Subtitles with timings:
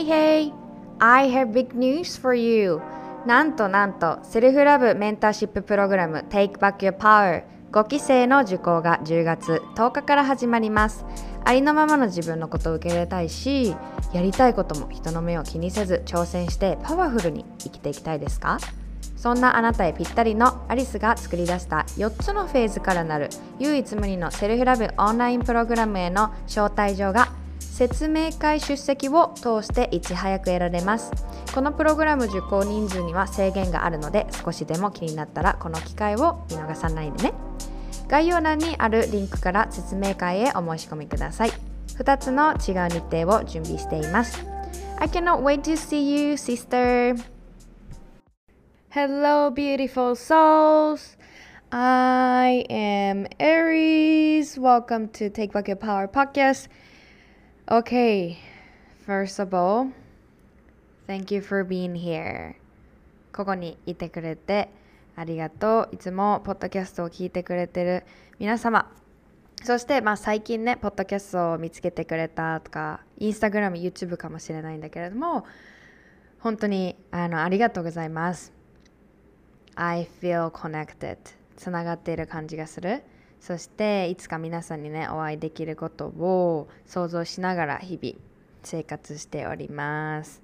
[0.00, 0.52] Hey hey!
[0.98, 2.80] I have big news for you!
[3.26, 11.04] なんとなんとセルフラブメンターシッププログラム Take Back Your Power 5期生の受講が10月10日から始まります
[11.44, 13.76] ありのままの自分のことを受け入れたいし
[14.14, 18.56] やりたいことも人の目を気にせず挑戦してパワフルに生きていきたいですか？
[19.18, 23.28] そんなあなたへぴったりのアリスが作り出した4つのフェーズからなる
[23.58, 27.28] 唯一無二のセルフラブオンラインプログラムへの招待状が
[27.80, 31.10] 説明会出席を通していち早く得られます。
[31.54, 37.32] このプログラム受講人数には制限があるので少しでも気になったらこの機会を見逃さないでね。
[38.06, 41.52] 概要欄にあるリンクから説明会へお申し込みください。
[41.96, 44.44] 2つの違う日程を準備しています。
[44.98, 47.16] I cannot wait to see you sister.
[48.90, 51.16] Hello beautiful souls.
[51.70, 54.60] I am Aries.
[54.60, 56.68] Welcome to Take Back Your Power podcast.
[57.70, 58.36] Okay
[59.06, 59.92] First of all
[61.06, 62.56] Thank you for being here
[63.32, 64.70] ここにいてくれて
[65.14, 65.94] ありがとう。
[65.94, 68.04] いつもポッドキャストを聞いてくれてる
[68.40, 68.90] 皆様。
[69.62, 75.44] そして、まあ、最近ね、ポッドキャストを見つけてくれたとか、インスタグラム、YouTube かもしれないんだけれども、
[76.40, 78.52] 本当にあのありがとうございます。
[79.76, 81.18] I feel connected.
[81.56, 83.04] つながっている感じがする。
[83.40, 88.16] そしていつか皆さんにね、お会いできることを想像しながら日々
[88.62, 90.42] 生活しております。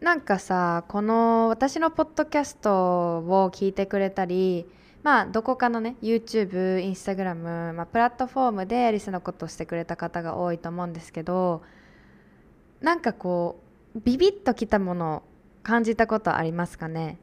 [0.00, 4.66] なんかさこの私のポッドキャストを聞いてくれたり
[5.02, 11.62] まあどこかのね YouTube、Instagram、まあ、プラットフォームでリスのことをしてくれた方が多いと思うんですけど
[12.80, 13.60] なんかこ
[13.94, 15.22] うビビッときたものを
[15.62, 17.18] 感じたことありますかね？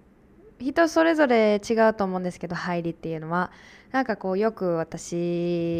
[0.59, 3.51] 人それぞれ違うと思うんですけど入りっていうのは。
[3.91, 5.15] なんかこうよく私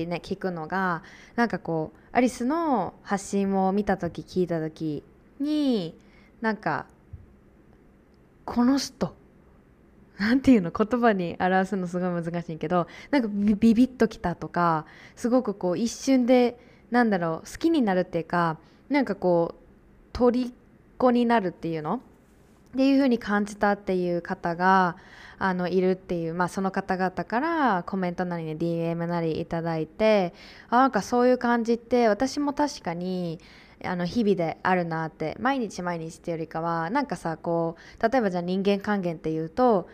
[0.08, 1.04] ね聞くのが
[1.36, 5.04] なんかこうアリスの発信を見た時聞いた時
[5.40, 5.94] に
[6.42, 6.86] なんか
[8.46, 9.14] この人
[10.18, 14.86] なんていうの言葉に表すのすごい難しいけどなんかビビッときたとか
[15.16, 16.58] すごくこう一瞬で
[16.90, 18.58] なんだろう好きになるっていうか
[18.90, 19.64] なんかこう
[20.14, 22.02] 虜になるっていうの
[22.78, 24.98] っていう風に感じたっていう方が
[25.40, 30.36] あのいるっていう、まあ、その方々からコメントなりね DM なりいただいて
[30.70, 33.40] あなんかそういう感じって私も確かに
[33.84, 39.90] あの日々であるなって毎日毎日っていうよりかはなんかさこう例えばじゃあ人間還元っていうと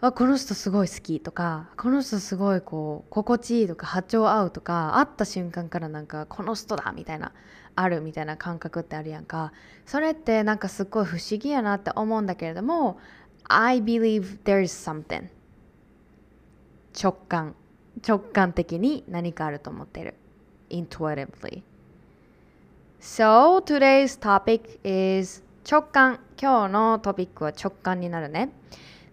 [0.00, 7.30] あこの人すごい好きとかこの人すごいこう心地いいとか波長合うとか会った瞬間からなんかこの人だみたいな
[7.76, 9.52] あるみたいな感覚ってあるやんか。
[9.86, 12.98] それってなんかすごい不思議やなって思うんだけれども
[13.44, 15.28] I believe there is something.
[17.00, 17.54] 直感。
[18.06, 20.14] 直感的に何かあると思ってる。
[20.70, 21.62] intuitively.
[23.00, 26.20] So today's topic is 直感。
[26.40, 28.50] 今日のトピックは直感になるね。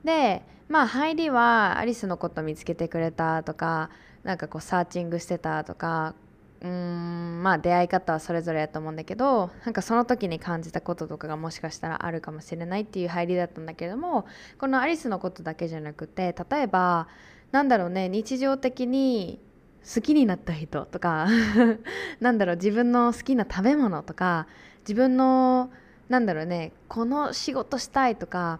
[0.04, 3.90] で、まあ入りはアリスのこと見つけてくれたとか、
[4.24, 6.16] なんかこうサーチングしてたとか、
[6.62, 14.26] うーんまあ出会い方はそれぞれやと思うんだけどなんかその時に感じたこととかがもしかしたらあるかもしれないっていう入りだったんだけれども
[14.60, 17.08] このアリスのことだけじゃなくて例えば
[17.52, 19.40] なんだろうね日常的に
[19.84, 21.28] 好きになった人とか
[22.22, 24.48] なんだろう自分の好きな食べ物とか
[24.82, 25.72] 自分の
[26.10, 28.60] なんだろうねこの仕事したいとか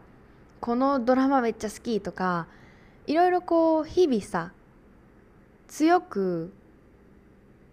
[0.60, 2.48] このドラマめっちゃ好きとか
[3.06, 4.52] いろいろこう日々さ
[5.68, 6.54] 強く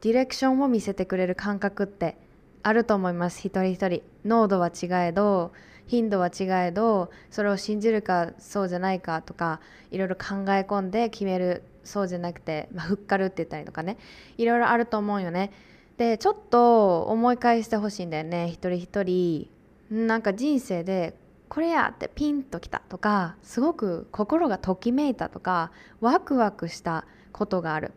[0.01, 2.17] ディレクションを見せてくれる感覚って
[2.63, 3.41] あると思います。
[3.41, 4.03] 一人一人。
[4.25, 5.53] 濃度は違えど
[5.87, 9.61] 頻度は違えどそれを信じるかそうじゃないかとか
[9.91, 13.97] いろいろ考え込んで決めるそうじゃなくて、まあ、ふっかるって言ったりとかね。
[14.37, 15.53] いろいろあると思うよね。
[15.97, 18.49] でちょっと思い返してほしいんだよね。
[18.49, 19.51] 一人一人。
[19.91, 21.17] なんか人生で
[21.49, 27.93] これやってピンときたとかすごく心がときめいたとかワクワクしたことがある。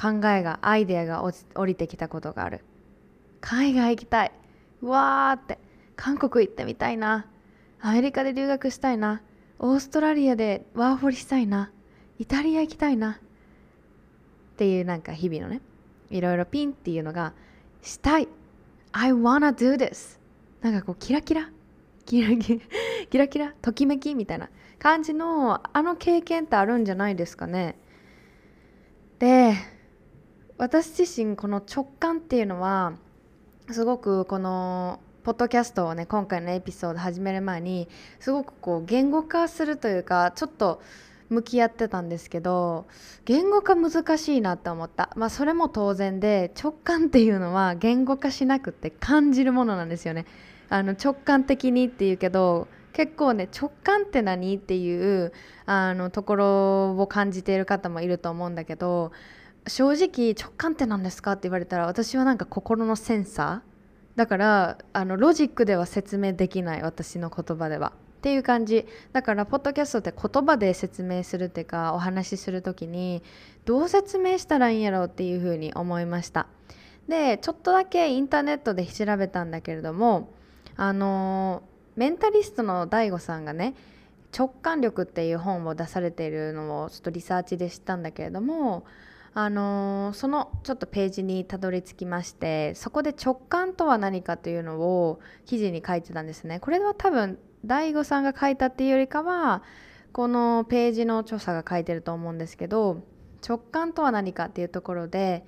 [0.00, 1.22] 考えがアイデアが
[1.54, 2.64] 降りてきたことがある。
[3.40, 4.32] 海外行きたい。
[4.82, 5.58] うわーって。
[5.96, 7.26] 韓国行ってみたいな。
[7.80, 9.22] アメリカで留学したいな。
[9.58, 11.70] オーストラリアでワーホリしたいな。
[12.18, 13.12] イタリア行きたいな。
[13.12, 15.60] っていうなんか日々のね
[16.10, 17.32] いろいろピンっていうのが
[17.82, 18.28] したい。
[18.92, 20.18] I wanna do this
[20.62, 21.50] なんかこうキラキラ。
[22.04, 22.60] キラキラ
[23.10, 23.54] キラキラ。
[23.62, 24.50] ときめきみたいな。
[24.78, 27.78] 感じのあの経験ってあるんじゃないですかね。
[29.18, 29.54] で
[30.58, 32.94] 私自身この直感っていうのは
[33.70, 37.88] すごくこのポッドキャストをね今回のエピソード始める前に
[38.20, 40.80] すごくこう言語化するというかちょっと
[41.28, 42.86] 向き合ってたんですけど
[43.26, 45.10] 言語化難しいなって思った。
[45.16, 50.24] まあそれも当然で直感っていうのは言語化しなくて感じるものなんですよね。
[50.70, 55.32] あの直感的にっていうけど結構ね直感って何っていう
[55.66, 59.12] あのところを感じている方もいると思うんだけど
[59.66, 61.32] 正直直感って何ですか？
[61.32, 64.16] って言われたら私はなんか心のセンサー。
[64.16, 67.92] だからあのロジックでは説明できない私の言葉では。
[68.18, 68.86] っていう感じ。
[69.12, 73.22] だからポッドキャストって言葉で説明するっていうかお話しする時に
[73.64, 76.46] どう説明したらいいんやろうっていうふうに思いました。
[77.08, 80.32] でちょっとだけインターネットで調べたんだけれども
[80.76, 81.62] あの
[81.94, 83.74] メンタリストの DAIGO さんがね
[84.36, 88.84] 直感力っていう本を出されているのをちょっとリサーチで知ったんだけれども
[89.38, 96.58] あのー、そのちょっとページにたどり着きましてそこで直感とは何かというのを記事に書いてたんですね。
[96.58, 99.62] これは多分 DAIGO さんが書いたっていうよりかは
[100.12, 103.02] このページの著者が書いてると思うんですけど
[103.46, 105.44] 直感とは何かっていうところで、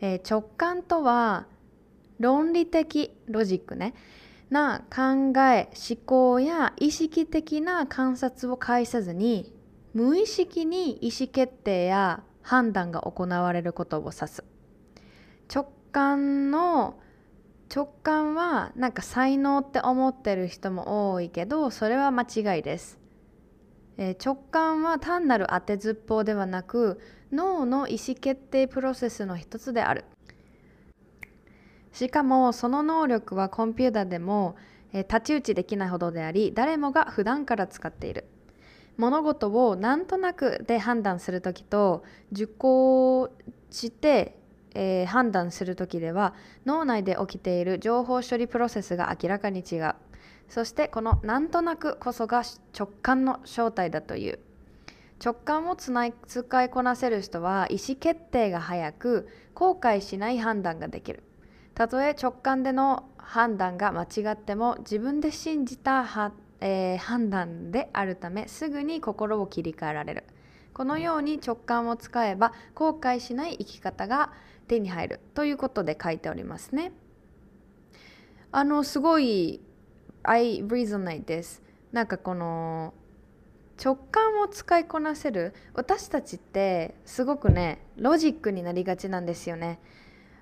[0.00, 1.48] えー、直感とは
[2.20, 3.94] 論理的ロジックね。
[4.50, 9.52] な考え思考や意識的な観察を介さずに
[9.94, 14.44] 無意識に意思決定や判断が行われることを指す。
[15.52, 16.98] 直感の
[17.74, 22.98] 直感はなんか才能って思ってる人も多いけどそれは間違いです、
[23.96, 27.00] えー、直感は単なる当てずっぽうではなく
[27.32, 30.04] 脳の意思決定プロセスの一つである。
[31.92, 34.56] しかもその能力はコンピューターでも、
[34.92, 38.24] えー、太刀打ちできないほどであり誰もが普段から使っている。
[38.96, 43.30] 物事をなんとなくで判断する時と受講
[43.70, 44.38] して、
[44.74, 46.34] えー、判断する時では
[46.66, 49.94] 脳内で起きている情報処理プロセスが明らかに違う。
[50.48, 52.42] そしてこのなんとなくこそが
[52.78, 54.38] 直感の正体だという。
[55.24, 61.22] 直感をつない使いこなせる人は意思決定が早く後悔しない判断ができる。
[61.74, 66.04] たとえ直感での判断が間違っても自分で信じた
[66.64, 70.24] えー、判断であるためすぐに心を切り替えられる。
[70.72, 74.32] このように直感を使えば後悔しない生き方が
[74.68, 76.92] 手に入るということで書いておりますね。
[78.52, 79.60] あのすごい
[80.22, 81.62] I resonate です。
[81.90, 82.94] なんかこの
[83.82, 89.80] 直感を使いこなせる私たちってすごくねロジックになりがちなんですよね。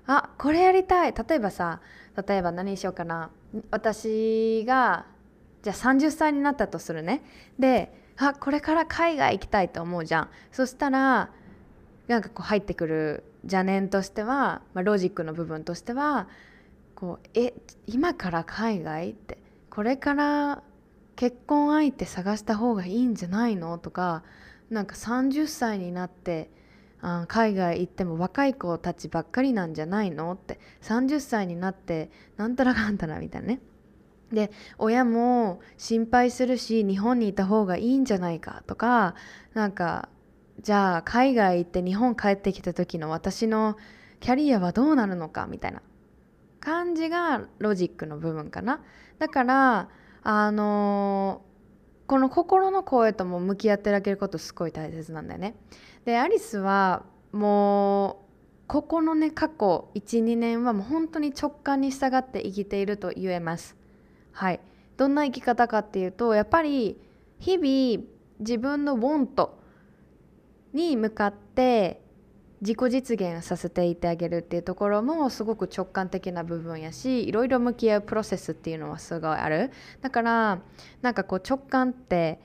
[0.05, 1.13] あこれやりたい。
[1.13, 1.81] 例えばさ
[2.27, 3.31] 例えば何にしようかな。
[3.71, 5.07] 私が
[5.63, 7.21] じゃあ30歳になったとするね。
[7.59, 10.29] であこれから海外行きたいと思うじゃん。
[10.51, 11.29] そしたら
[12.07, 16.27] なんかこう入ってくる邪念としては、まあ、ロジックの部分としては
[16.93, 17.53] こうえ
[17.87, 19.37] 今から海外って
[19.69, 20.61] これから
[21.15, 23.77] 結婚相手探した方がいいんじゃないの？
[23.77, 24.23] とか
[24.69, 26.49] なんか30歳になって
[27.27, 30.33] 海外行っても若い子たちばっかりなんじゃないの？
[30.33, 33.59] って30歳になってなんたらかんたらみたいなね。
[34.31, 39.15] で親も心配するし日本にいた方がいいんじゃないかとか
[39.53, 40.09] なんか
[40.61, 43.77] じゃあ海外行って日本帰ってきた時の私の
[44.19, 45.81] キャリアはどうなるのかみたいな
[46.59, 48.81] 感じがロジックの部分かな。
[49.17, 49.89] だから
[50.23, 55.55] あのー、この心の声とも向き合ってあげることすごい大切なんだよね。
[56.05, 58.15] でアリスはもう
[58.67, 63.80] ここのね過去12年はもう本当に直感に従って生きていると言えます。
[64.31, 64.59] はい。
[64.97, 66.97] どんな生き方かっていうとやっぱり
[67.39, 68.05] 日々
[68.39, 69.59] 自分のウォント
[70.73, 72.01] に向かって
[72.61, 79.71] 自己実現させていてあげるっていうところもすごく直感的な部分やしいろいろ向き合うプロセスっていうのはすごいある。
[80.01, 80.59] だから
[81.01, 82.39] なんかこう直感って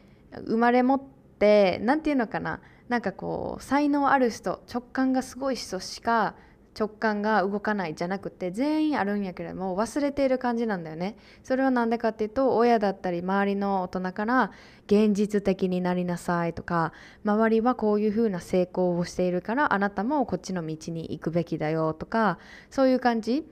[0.46, 1.02] 生まれ持っ
[1.38, 2.60] て何て言うのかな。
[2.88, 6.34] なんかこう才能ある人直感がすごい人しか
[6.78, 11.16] 直感が動かないじゃなくて全員あるんやけれども忘れている感じなんだよね。
[11.42, 14.52] それは何でかっていうと親だったり周りの大人から
[14.86, 16.92] 現実的になりなさいとか
[17.24, 22.38] 周りはこういうふうな成功をしているからあなたもこっちの道に行くべきだよとか
[22.70, 23.46] そういう感じ。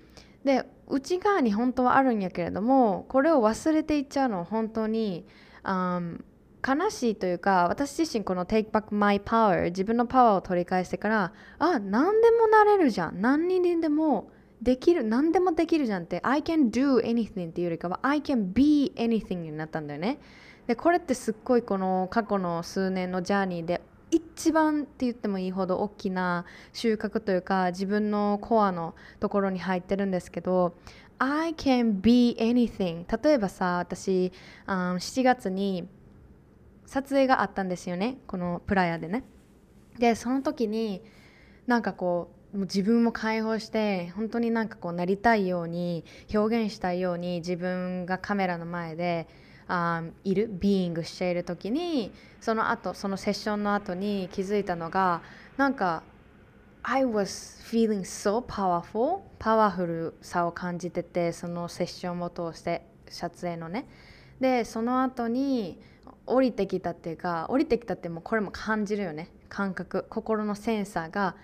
[0.45, 5.25] で内側に本当はあるんやけれどもこれを忘れていっちゃうの本当に、
[5.63, 6.23] um,
[6.67, 13.21] 悲しいというか私自身この Take Back My Power 自分のパワーを取り返してからあ何でもなれるじゃん。
[13.21, 14.31] 何にでも
[14.63, 20.19] できる何でもできるじゃんって I can do anything っていうよりかは I can be anything になったんだよね。
[20.67, 30.75] でこれってすっごいこの過去の数年のジャーニーで一番って言ってもいいほど大きな収穫というか自分のコアのところに入ってるんですけど
[31.19, 34.33] I can be anything 例えばさ私、
[34.67, 35.89] うん、7月に
[36.87, 38.19] 撮影があったんですよね。
[38.27, 39.25] このプラヤでね。
[39.99, 41.03] でその時に
[41.67, 49.27] なんかこうもう自分も解放して本当になんかこうなりたいように表現したいように自分がカメラの前で
[49.67, 55.23] あいるビーイングしている時にその後そのセッションの後に気づいたのが
[55.57, 56.03] なんか
[56.83, 63.87] I was feeling so powerful パワフルさを感じててそのセッションを通して撮影のね。
[64.41, 65.81] でその後に
[66.27, 69.31] 降りてきたっていうか降りてきたってもうこれも感じるよね。
[69.49, 70.07] 感覚。
[70.09, 71.37] 心のセンサーが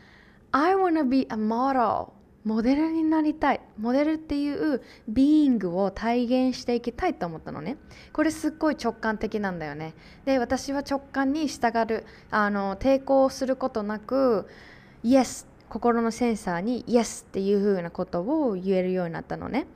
[0.52, 2.08] I wanna be a model
[2.42, 3.60] モデルになりたい。
[3.78, 7.76] モデルっていうビーイングを体現していきたいと思ったのね。
[8.12, 9.94] これすっごい直感的なんだよね。
[10.25, 12.04] で私は直感に従う。
[12.30, 14.49] あの抵抗することなく
[15.04, 19.66] Yes 心のセンサーに Yes っていう風なことを言えるようになったのね。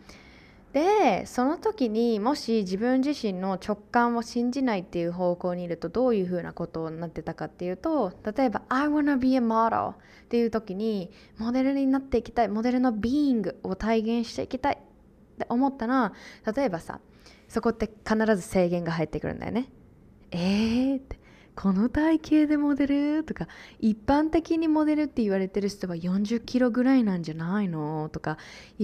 [0.74, 9.94] でその時にもし自分自身の直感を信じないっていう方向にいるとどういうふうなことになってたかっていうと例えば「I wanna be a model」っ
[10.28, 14.78] ていう時にモデルになっていきたいモデルのビーイングを体現していきたいっ
[15.38, 16.12] て思ったら
[16.56, 16.98] 例えばさ
[17.48, 19.70] そこって必ず制限が入ってくるんだよね。
[20.32, 21.20] えーって
[21.56, 23.46] この体型でモデルとか
[23.78, 28.08] 一般的にモデルって言われてる人は40キロぐらいなんじゃないの？
[28.12, 28.38] とか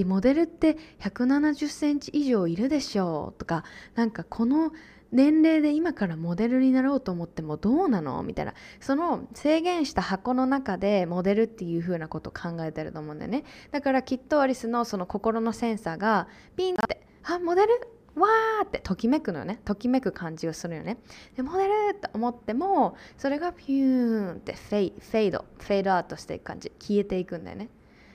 [0.07, 3.39] モデルって170センチ以上いるでしょう？
[3.39, 4.73] とかなんかこの
[5.13, 8.23] 年齢で今からモデルになろうと思ってもどうなの？
[8.23, 8.55] みたいな。
[8.79, 13.45] その制限した箱の中でモデルっていう風なことを考えてると思うんだよね。
[13.73, 17.69] だからきっとアリスのその心のセンサーがピンってあモデル？
[18.17, 19.61] わーってときめくのよね。
[19.65, 20.99] ときめく感じをするよね。
[21.37, 26.73] でモデルって思ってもそれがピューンってフェイフェイドフェードアウトしていく感じ。
[26.79, 27.69] 消えていくんだよね。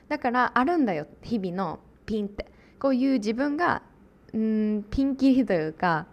[0.08, 1.08] だからあるんだよ。
[1.24, 2.52] 日々のピンって。
[2.78, 3.82] こういう自分が
[4.38, 6.08] んピンキリというか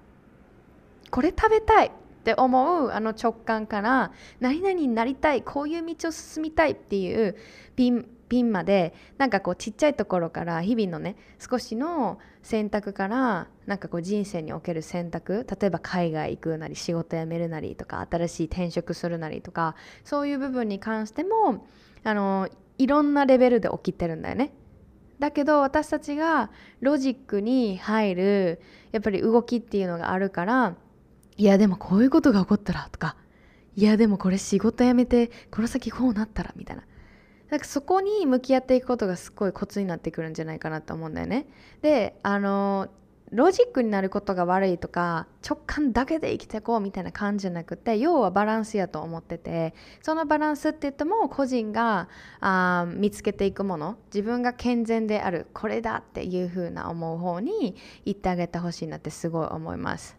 [1.10, 1.90] これ食べたいっ
[2.24, 7.36] て思うあの直感から何々になりたいこういう道を進みたいっていう
[7.74, 21.66] ピンピンまでなんかこうちっちゃいところから日々のね少しの選択からなんかこう人生における選択例えば海外行くなり仕事辞めるなりとか新しい転職するなりとかそういう部分に関しても
[22.04, 22.48] あの
[22.78, 24.54] いろんなレベルで起きてるんだよね。
[25.18, 28.62] だけど私たちがロジックに入る
[28.92, 30.74] やっぱり動きっていうのがあるから
[31.36, 33.14] いやでもこういうことが起こったらとか
[33.76, 36.84] いやでもこれ仕事辞めてこの先こうなったらみたいな
[37.52, 41.46] なんかそこに向き合っていくことがすごいコツになってくるんじゃないかなと思うんだよね。
[41.82, 42.88] であの
[43.30, 52.08] ロジックになることが悪いとか直感だけで生きていこうみたいな感じじゃなくて要はバランスやと思っててそのバランスって言っても個人が
[52.40, 60.16] あ見つけていくもの自分が健全であるこれだっていう風な思う方に行ってあげてほしいなってすごい思います。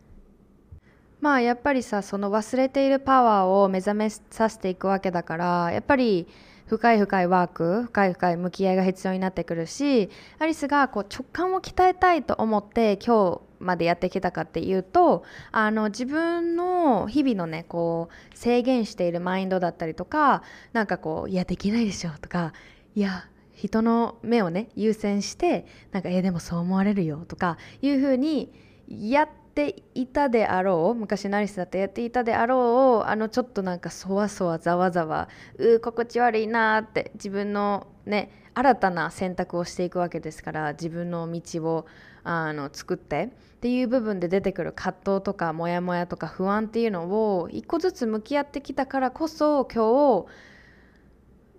[1.19, 6.27] まあやっぱりさその忘れているパワーを目覚めさせていくわけだからやっぱり
[6.67, 20.43] 深い深いワーク深い深い向き合いが必要になってくるしアリスがこう直感を鍛えたいと思って今日までやってきたかっていうとあの自分の日々のねこう制限しているマインドだったりとか
[20.73, 22.53] なんかこういやできないでしょとか
[22.95, 28.51] いや人の目をね優先してなんかえでもそう思われるよとかいうふうに
[28.89, 41.85] やってていたであろう昔ナリスだとやっていたであろうあのちょっとなんかそわそわざわざわう心地悪いなって自分のね新たな選択をしていくわけですから自分の道を
[42.23, 43.29] あの作ってっ
[43.59, 47.05] ていう部分で出てくる葛藤とかモヤモヤとか不安っていうの
[47.39, 50.27] を一個ずつ向き合ってきたからこそ今日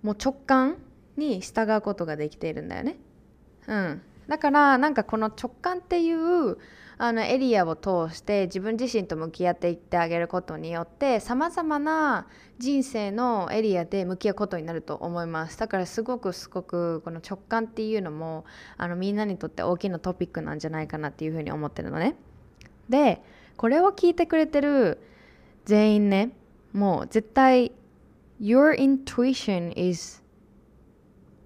[0.03, 0.77] もう直感
[1.17, 2.97] に従うことができているんだよね。
[3.67, 6.59] うん、だからなんかこの直感っていう
[7.07, 12.27] あのエリアを通して自分自身と向き合っていってあげることによってさまざまな
[12.59, 15.59] 人生のエリアで向き合うことになると思います。
[15.59, 18.47] だからすごくすごくこの直感っていうのも
[18.79, 22.17] あのみんなにとって大きなトピックなんじゃないかなっていうふうに思ってるのね。
[22.89, 23.21] で
[23.59, 24.99] これを聞いてくれてる
[25.67, 26.31] 全員ね
[26.73, 27.73] もう絶対
[28.41, 30.23] Your intuition is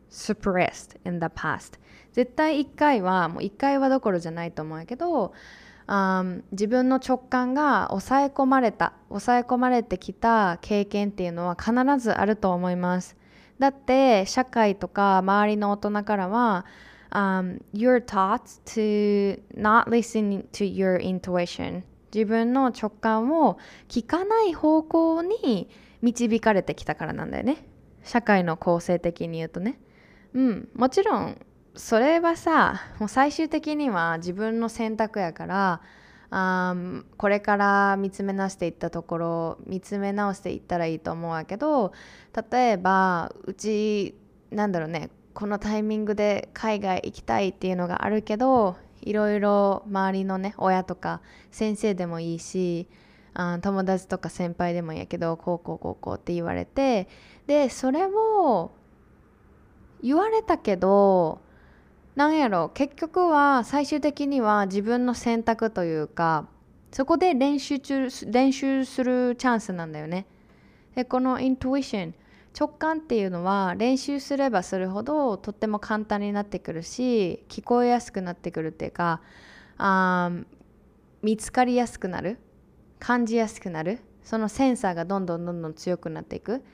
[0.09, 1.81] suppressed in the past.
[2.19, 5.33] 絶対1回はもう1回はどころじゃないと思うけど
[5.87, 13.17] あ自分の直感が抑え込まれた抑え込まれてきた経験っていうのは必ずあると思います。
[13.61, 16.67] だって社会とか周りの大人からは
[17.13, 21.83] um, you're taught to not listen to your intuition
[22.13, 23.59] 自分の直感を
[23.89, 25.71] 聞かない方向に
[26.03, 27.65] 導かれてきたからなんだよね。
[28.03, 29.79] 社会の構成的に言うとね。
[30.35, 31.39] うんもちろん
[31.79, 35.81] それはさもう最終的には自分の選択やから
[36.29, 36.75] あ
[37.17, 41.93] これから見つめ直していったところ見つめ直していったらいいと思うわけど
[42.51, 44.17] 例えばうち
[44.51, 51.21] なんだろうねこのタイミングで海外行きたいっていうのがあるけどいろいろ周りのね親とか
[51.53, 52.89] 先生でもいいし
[53.35, 57.09] あ友達とか先輩でもいいやけどこうこうこうこうって言われて
[57.47, 58.73] でそれを
[60.03, 61.41] 言われたけど
[62.19, 66.49] なんやろ結局は最終的には自分の選択というか
[66.91, 70.27] そこで練習中練習するチャンスなんだよね。
[70.97, 72.15] でこのイントゥイション
[72.59, 79.21] 直感っていうのは練習すればするほどとっても簡単になってくるし聞こえやすくなってくるっていうか
[79.77, 80.33] あ
[81.23, 82.41] 見つかりやすくなる
[82.99, 86.65] 感じやすくなるそのセンサーがどんどんどんどん強くなっていく。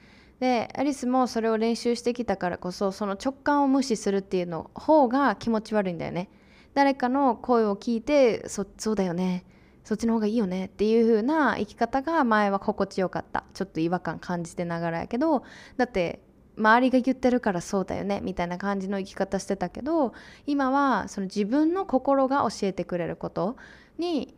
[0.41, 6.29] でアリスもそれを練習してきたからこそその直感を無視するっていうの方が気持ち悪いんだよね。
[6.75, 9.45] 誰かの声を聞いてそそうだよね。
[9.85, 10.67] そっちの方がいいよね。
[10.67, 13.45] っていう風な生き方が前は心地よかった。
[13.55, 15.45] ちょっと違和感感じてながらやけど
[15.77, 16.21] だって
[16.57, 18.21] 周りが言ってるからそうだよね。
[18.21, 20.15] みたいな感じの生き方してたけど
[20.47, 23.57] 今はその自分の心が教えてくれること
[23.99, 24.35] に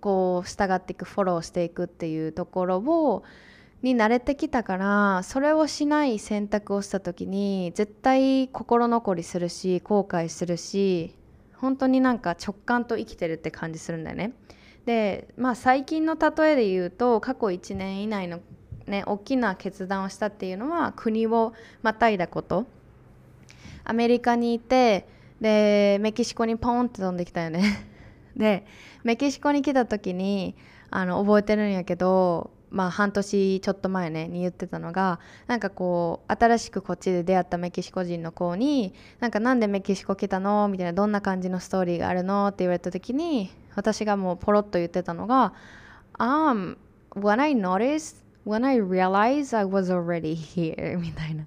[0.00, 3.22] こう従っていくフォローしていくっていうところを
[3.82, 11.14] に慣れてきたからそれをしない選択をした時に絶対心残りするし後悔するし
[11.56, 14.32] 本当になんか直感と生きてるって感じするんだよね。
[14.86, 18.40] でまあ最近の例えで言うと過去1年以内の
[18.86, 22.66] ね大きな決断をしたっていうのは国をまたいだこと
[23.84, 25.06] アメリカにいて
[25.40, 27.86] でメキシコにポンって飛んできたよね
[28.36, 28.66] で
[29.04, 30.54] メキシコに来た時に
[30.90, 40.68] あの覚えてるんやけどまあ半年ちょっと前ねに言ってたのがなんかこう新しくこっちで出会ったメキシコ人の子になんかなんでメキシコ来たの？
[40.68, 42.48] みたいなどんな感じのストーリーがあるの？
[42.48, 45.52] って言われた時に私がもうポロッと言ってたのが
[46.18, 46.76] Um,
[47.14, 51.46] when I noticed, when I realized I was already here みたいな。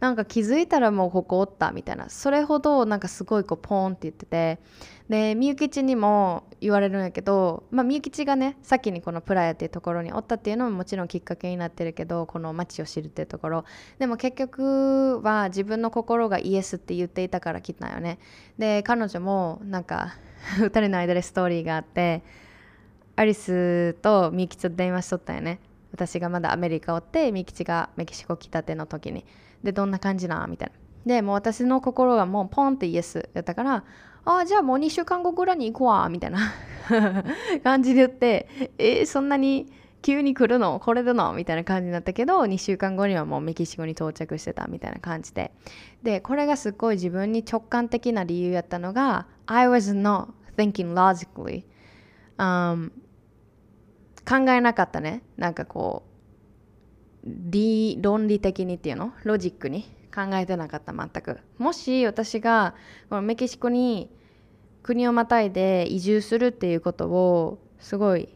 [0.00, 2.08] なんか気づいたらもうここおったみたいな。
[2.08, 4.60] それほどなんかすごいこうポーンって言ってて。
[5.08, 13.64] でみゆきちにも言われるんやけどまあみゆきちがね先にこのプラヤっていうところにおったっていうのももちろんきっかけになってるけどこの街を知るっていうところ。
[13.98, 18.18] でも結局は自分の心がイエスって言っていたから来たよね。
[18.58, 20.14] で彼女もなんか
[20.60, 22.22] 2人の間でストーリーがあって
[23.16, 25.60] アリスとみゆきちと電話しとったよね。
[25.90, 29.24] 私がまだアメリカおってみゆきちがメキシコ来たての時に。
[29.64, 30.88] でどんな感じなみたいな。
[31.06, 33.84] でもう私の心がもうポンってイエスやったから
[34.30, 36.38] あじゃあもう2週間後ぐらいに行くわみたいな。
[37.64, 40.78] 感じで言ってえー、そんなに急に来るの？
[40.80, 41.32] 来れるの？
[41.32, 45.52] みたいな感じになったけど2週間後にはもうメキシコに到着してたみたいな感じで。
[46.02, 51.64] でこれがすっごい自分に直感的な理由やったのが I was not thinking logically、
[52.36, 52.90] um,
[54.28, 55.22] 考えなかったね。
[55.38, 56.04] なんかこ
[57.24, 59.12] う理論理的にっていうの？
[59.24, 59.96] ロジックに。
[60.14, 61.38] 考えてなかった全く。
[61.58, 62.74] もし私が
[63.08, 64.10] このメキシコに
[64.88, 68.30] 国をまたいで移住するっていうことをすごい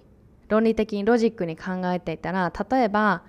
[0.48, 3.22] 論理的にロジックに考えていたら例えば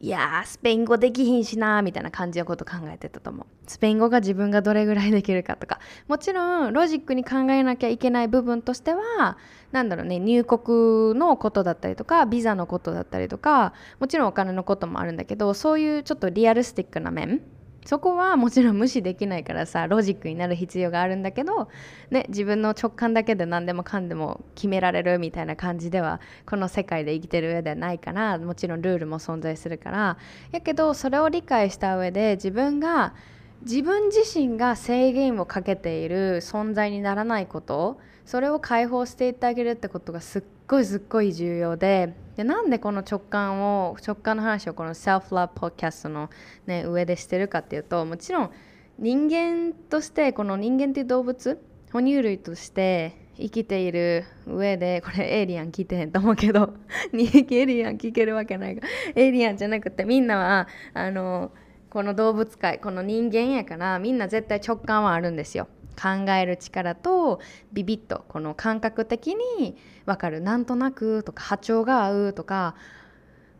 [0.00, 3.46] いやスペイン語できひんしなみたいな感じのこと考えてたと思う。
[3.68, 5.78] スペイン語が自分がどれぐらいできるかとか。
[6.08, 9.38] もちろんロジックに考えなきゃいけない部分としては
[9.70, 17.40] なんだろうね入国のことだったりとかビザのことだったりとかもちろんお金のこともあるんだけどそういうちょっと realistic な面
[17.84, 21.68] そこはもちろん無視できないからさロジックになる必要があるんだけど、
[22.10, 30.18] ね、自分の直感だけで何でもかんでも決められるみたいな感じではこの世界で生きてる上ではないからもちろんルールも存在するから。
[30.52, 33.14] やけどそれを理解した上で自分が
[33.62, 46.30] 自分自身が制限をかけている存在にならないことそれを解放していってあげるってことがすっごいすっごい重要ででなんでこの直感を直感の話をこの Self Love Podcast の、
[46.66, 48.50] ね、上でしてるかっていうともちろん
[48.98, 51.60] 人間としてこの人間っていう動物
[51.92, 56.74] 哺乳類として生きている上でこれエイリアン聞いてへんと思うけど
[57.12, 58.82] エイリアン聞けるわけないが
[59.14, 61.52] エイリアンじゃなくてみんなはあの
[61.90, 65.68] この動物界この人間やからみんな絶対直感はあるんですよ。
[65.94, 67.40] 考える力と
[67.72, 69.76] ビビッとこの感覚的に
[70.06, 72.74] 分かるなんとなくとか波長が合うとか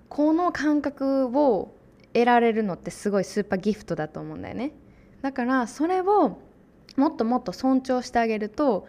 [0.08, 1.74] この感覚を
[2.12, 4.72] 得られるのってすごいスーパーギフトだと思うんだよね。
[5.22, 6.38] だからそれを
[6.96, 8.86] もっともっと尊重してあげると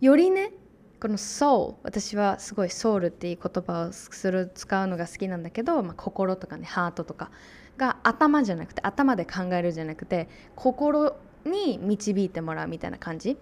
[0.00, 0.52] よりね
[1.00, 7.30] このソウ私はすごいソウルっていう言葉をする使うのが好きなんだけど、まあ、心とかねハートとか
[7.76, 11.14] が頭じゃなくて頭で考えるじゃなくて心
[11.46, 13.36] に導いてもらうみたいな感じ。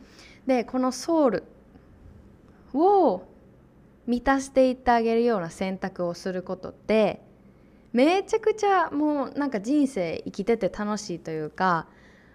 [0.47, 1.45] でこのソウル
[2.75, 3.23] を
[4.07, 7.23] 満たしていってあげるような選択をすることって
[7.93, 11.87] めちゃくちゃもうなんか人生生きてて楽しいというか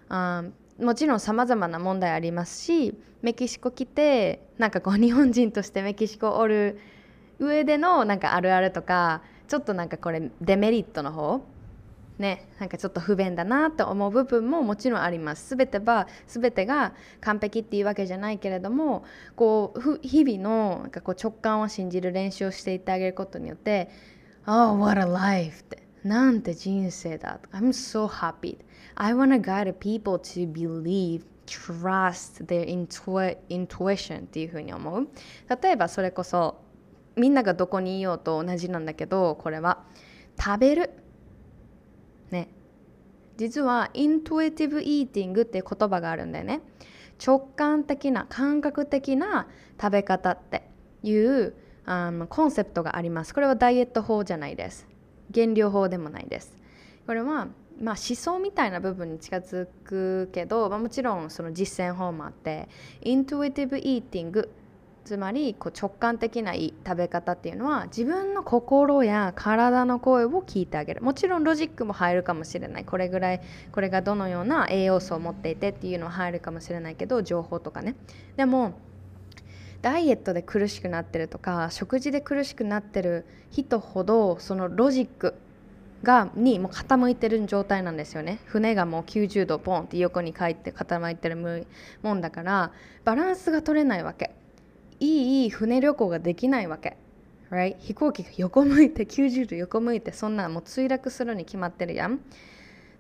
[0.07, 0.43] あ
[0.79, 6.79] もちろんさまざまな問題ありますしメキシコ来てなんかこう日本人としてメキシコおる
[7.37, 11.41] 上でのなんかあるあるとかちょっとなんかこれデメリットの方
[12.19, 15.47] ね、なんかちょっと不便だなと思う部分ももちろんあります。
[15.47, 19.05] すべては全てが完璧っていうわけじゃないけれども
[19.37, 23.89] こう日々のなんかこう直感を信じる練習をしていってあげることによって
[24.45, 25.87] 「Oh, what a life!」って。
[26.03, 28.57] なんて人生だ I'm so happy.
[28.95, 35.07] I wanna guide people to believe trust their intuition っていうふうに思う。
[35.61, 36.61] 例えばそれこそ
[37.15, 39.83] みんながどこにいようと同じなんだけどこれは
[40.39, 40.91] 食べる。
[42.31, 42.49] ね。
[43.37, 46.61] 実はイントゥイティブ・イーティングっていう言葉があるんだよね。
[47.25, 49.47] 直感的な感覚的な
[49.79, 50.69] 食べ方って
[51.03, 51.53] いう
[51.85, 53.33] あのコンセプトがあります。
[53.33, 54.87] これはダイエット法じゃないです。
[55.31, 56.57] 減量法でもないです。
[57.05, 57.47] これは
[57.81, 62.67] まあ、思想みたいな部分に近づくけど、まあ、もちろんその実践法もあって
[63.01, 64.51] intuitive eating
[65.05, 71.01] つまりこう直感的な食べ方っていうのは自分の心や体の声を聞いてあげる。
[71.01, 72.85] もちろんロジックも入るかもしれない。
[72.85, 77.95] これぐらいこれがどのような栄養素を持っていてっていうのは入るかもしれないけど情報とかね。
[78.35, 78.73] でも
[79.81, 85.35] ダイエットで苦しくなってるとか食事で苦しくなってる人ほどそのロジック
[86.03, 88.39] がにも傾いてる状態なんですよね。
[88.45, 91.65] 船がもう90度ポンって横に帰って傾いてる
[92.03, 92.71] もんだから
[93.03, 94.31] バランスが取れないわけ。
[94.99, 96.97] いい船旅行ができないわけ、
[97.49, 97.75] right?
[97.79, 102.19] 飛行機が横向いて90度横向いてそんなもう墜落するに決まってるやん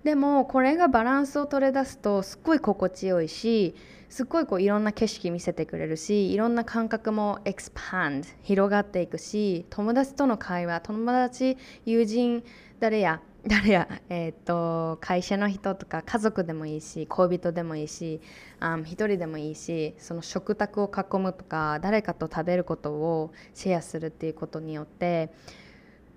[0.03, 3.75] でもこれがバランスを取り出すとすっごい心地よいし
[4.09, 12.43] すっごいこういろんな景色見せてくれるしいろんな感覚もエクスパンド広がっていくし友達との会話友達友人
[12.79, 18.21] 誰や誰や、えーと、会社の人とか家族でもいいし恋人でもいいし
[18.85, 25.31] 一人でもいいしその食卓を囲むとか誰かと食べることをシェアするっていうことによって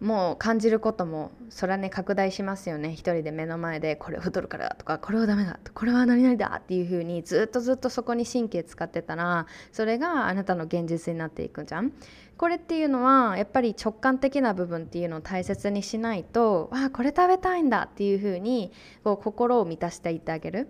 [0.02, 2.90] もう感じることもそれはね拡大しますよね。
[2.92, 11.92] 一人で目の前でこれ太るからとかこれはダメだこれは何々だっていう風にずっとずっとそこに神経使ってたらそれがあなたの現実になっていくじゃん。
[12.36, 18.72] これっていうのはやっぱり直感的な部分っていうのを大切にしないとわあこれ食べたいんだっていう風に
[19.04, 20.68] こう心を満たしていってあげる。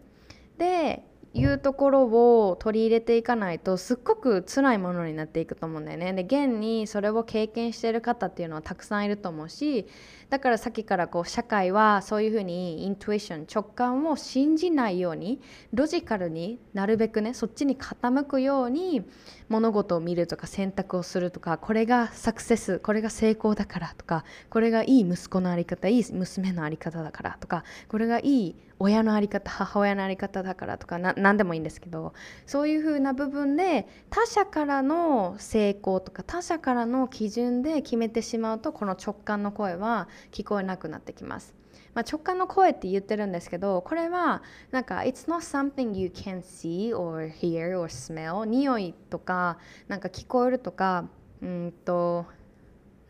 [0.58, 2.04] でいうところ
[2.48, 6.12] を取り入れていかないとすっごく辛いものになっていくと思うんだよね。
[6.12, 9.86] で現にそれを経験している方っていうのはたくさんいると思うし
[10.32, 15.42] だからさっきからこう社会はそういうふうにイントゥイション直感を信じないように
[15.74, 19.02] ロジカルになるべくねそっちに傾くように
[19.50, 32.14] 物事を見るとか選択をするとかこれがサクセスこれが成功だからとかこれがいい息子の在り方いい娘の在り方だからとかこれがいい親の在り方母親の在り方だからとか何でもいいんですけど
[32.46, 41.54] そういう風な部分で他者からの成功とか他者からの基準で決めてしまうとこの直感の声は聞こえなくなってきます。
[41.94, 49.58] まあ、直感の声って言ってるんですけどこれはなんか It's not something you can see or hear or smell 匂いとか
[49.88, 51.04] なんか聞こえるとか
[51.42, 52.24] うんと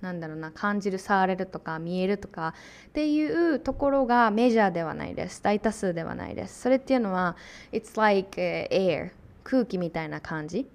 [0.01, 2.55] なんだろうな感じる触れるとか見えるとか
[2.89, 5.41] っていうところがメジャーではないです。
[5.43, 6.63] 大多数ではないです。
[6.63, 7.37] それっていうのは
[7.71, 9.13] It's like air
[9.45, 10.69] 空気みたいな感じ、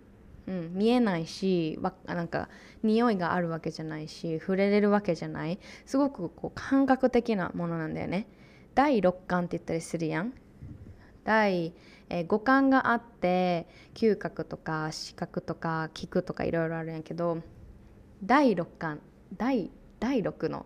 [0.47, 2.49] うん、見えないしなんか
[2.81, 5.59] 匂いがあるわけじゃないし触れれるわけじゃない。
[5.85, 8.27] すごくこう感覚的なものなんだよね。
[8.75, 10.33] 第六感って言ったりするやん。
[11.23, 11.73] 第
[12.09, 17.41] えー、五感があって嗅覚とか視覚とか聞くとかいろいろあるんやけど
[18.23, 19.01] 第六感
[19.35, 20.65] 第第6の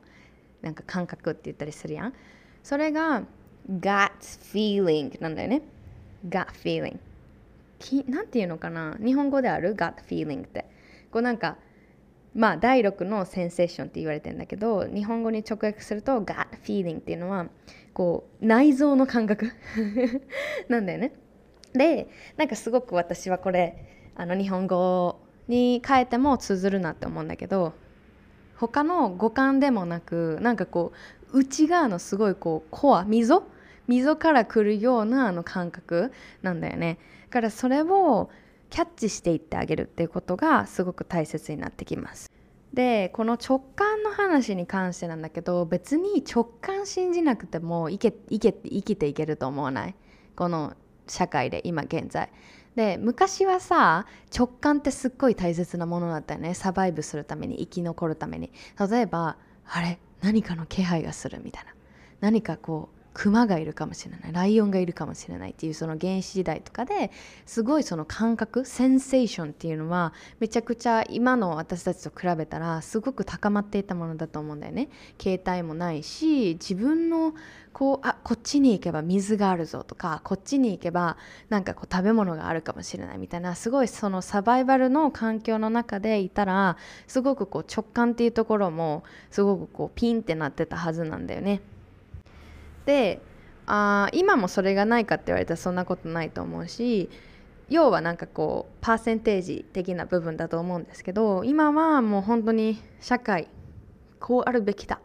[0.62, 2.13] なんか感覚って言ったりするやん。
[2.62, 3.24] それが
[3.67, 4.12] gut
[4.54, 5.63] feeling なんだよね。
[6.30, 7.00] gut feeling
[7.82, 8.98] きなんていうのかな？
[9.04, 10.65] 日本語である gut feeling って。
[11.12, 11.58] こうなんか
[12.34, 17.48] まあ第6のセンセーションって言われてるんだけど日本語に直訳すると gut feeling っていうのは
[17.94, 19.52] こう内臓の感覚
[20.70, 21.13] なんだよね。
[21.74, 27.74] でなんかすごく私はこれあの日本語に変えても通ずるなって思うんだけど
[28.56, 30.91] 他の五感でもなくなんかこ
[31.34, 33.44] う内側のすごいこうコア溝
[33.91, 36.97] 溝から来るようなあの感覚なんだよね。
[37.25, 38.30] だからそれを
[38.69, 42.32] キャッチしていってあげるっていうことがすごく大切になってきます。
[42.73, 49.95] でこの直感の話に関してなんだけど別に直感信じなくても生け生け生きていけると思わない？
[50.38, 50.73] この
[51.06, 52.30] 社会で今現在。
[52.77, 56.54] で昔はさ直感ってすっごい大切なものだったよね。
[56.54, 58.54] サバイブするために生き残るために。
[58.80, 59.99] 例えばあれ？
[60.21, 61.73] 何かの気配がするみたいな。
[62.21, 67.12] 何かこうクマがいるかもしれないライオンがいるかもしれないっていうその原始時代とかで
[67.45, 74.89] すごいその感覚センセーションっていうのはめちゃくちゃ今の私たちと比べたらすごく高まっていたものだと思うんだよね
[75.21, 77.34] 携帯もないし自分の
[77.74, 81.17] こうあこっちに行けば水があるぞとかこっちに行けば
[81.50, 91.62] なんかこう食べ物があるかもしれないみたいなすごいそのサバイバルの環境の中でいたらすごくこう直感っていうところもすごくこうピンってなってたはずなんだよね。
[92.86, 93.22] で
[93.67, 97.10] あ今もそれがないかって言われたらそんなことないと思うし
[97.70, 103.48] 要はなんかこうパーセンテージ的な部分だと思うんですけど今はもう本当に社会
[104.20, 105.00] こうあるべきだ。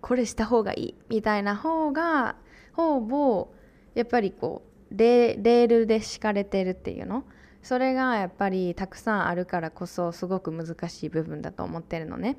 [0.00, 0.94] これした方がいい。
[1.08, 2.36] みたいな方が
[2.72, 3.48] ほぼ
[3.94, 7.24] やっぱりこうレールで敷かれてるっていうの？
[7.62, 12.38] それがやっぱりたくさんあるからこそすごく難しい部分だと思ってるのね。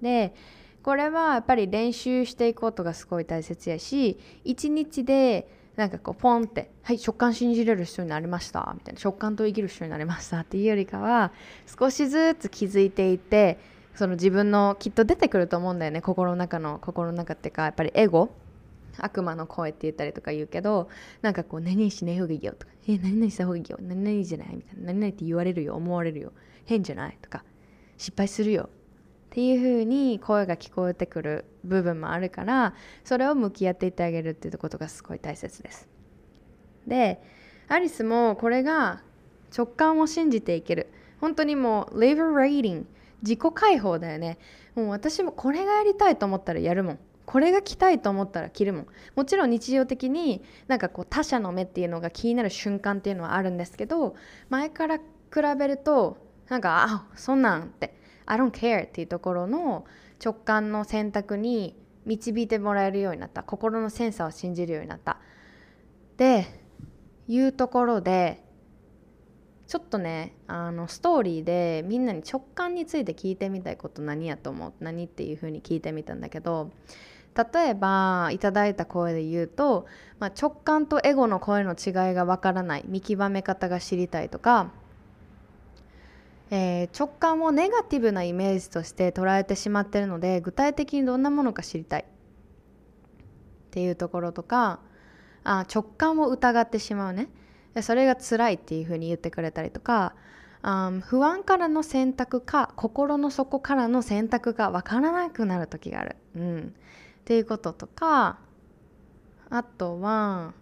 [0.00, 0.34] で
[0.82, 11.32] これはやっぱり練習していくことがすごい大切やし一日でなんかこうポンって「はい直感信じれる人になりました」みたいな直感と生きる人になりましたっていうよりかは
[11.78, 13.58] 少しずつ気づいていって
[13.94, 18.30] その自分のきっと出てくると思うんだよね心の中の心の中っていうかやっぱりエゴ
[18.98, 20.88] 悪魔の声って言ったりとか言うけど
[21.22, 26.32] なんかこう何々しない方がいいよとかえ何々した方がいいよ何々じゃないみたいな何々って言われるよ思われるよ
[26.66, 27.44] 変じゃないとか
[27.96, 28.68] 失敗するよ
[29.32, 35.88] っていう風に声が聞こえてくる部分もあるからそれを向き合っていってあげるっていうことがすごい大切です。
[36.86, 37.18] で
[37.66, 39.00] アリスもこれが
[39.56, 40.92] 直感を信じていける。
[41.18, 42.84] 本当にもう liberating
[43.22, 44.36] 自己解放だよね。
[44.74, 46.98] もう私もこれがやりたいと思ったらやるもん。
[47.24, 48.86] これが着たいと思ったら着るもん。
[49.16, 54.14] もちろん日常的になんかこう他者の目っていうのが気になる瞬間っていうのはあるんですけど
[54.50, 55.02] 前から比
[55.58, 56.18] べると
[56.50, 59.84] なんかあそんなんって I don't care っていうところの
[60.24, 63.42] 直感の選択に導いてもらえるようになった。
[63.42, 65.18] 心のセンサーを信じるようになった。
[66.16, 66.46] で
[67.28, 68.44] いうところで
[69.66, 74.72] ちょっとねあのストーリーでみんなに直感について聞いてみたいこと何やと思う？
[74.80, 76.70] 何っていうふうに聞いてみたんだけど
[77.54, 79.86] 例えばいただいた声で言うと、
[80.18, 84.72] まあ、直感とエゴの声の違いがわからない見極め方が知りたいとか
[86.54, 92.02] えー、直感をネガティブなイメージとして捉えてしまってるので具体的にどんなものか知りたい。
[92.02, 92.04] っ
[93.70, 94.80] ていうところとか
[95.44, 97.28] あ直感を疑ってしまうね。
[97.80, 100.14] それが辛いっていうふうに言ってくれたりとか
[100.60, 106.74] あ不安からの選択か心の底からの選択が分からなくなる時がある、うん、
[107.20, 108.40] っていうこととか
[109.48, 110.52] あとは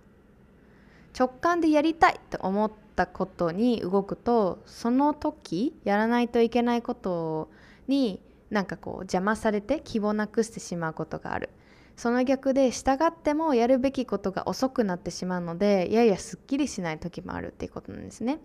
[1.18, 2.70] 直感でやりたいと思っ
[3.01, 7.51] ったことに動くとその時やらないといけないこと
[7.89, 11.51] になんかこう邪魔されて気をなくしてしまうことがある。
[11.97, 18.39] その逆で従ってもやるべきことが遅くなってしまうのでややすっきりしない時もあるっていうことなんですね。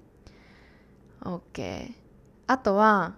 [1.22, 1.94] OK
[2.48, 3.15] あとは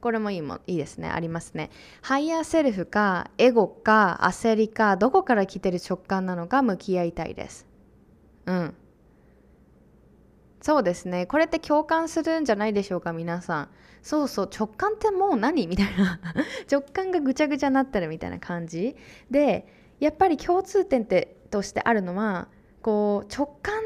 [0.00, 1.08] これもいいもいいですね。
[1.08, 1.70] ありますね。
[2.02, 7.66] higher self かエゴか焦りかどこから来てる直感なのか向き合いたいです。
[8.46, 8.74] うん。
[10.66, 11.26] そうですね。
[11.26, 13.68] これって共感するんじゃないでしょうか皆さん。
[14.02, 14.50] そうそう。
[14.52, 15.68] 直感ってもう何？
[15.68, 16.18] みたいな。
[16.68, 18.96] 直感がぐちゃぐちゃになってるみたいな感じ。
[19.30, 19.64] で
[20.00, 22.48] やっぱり共通点ってとしてあるのは
[22.82, 23.80] こう直感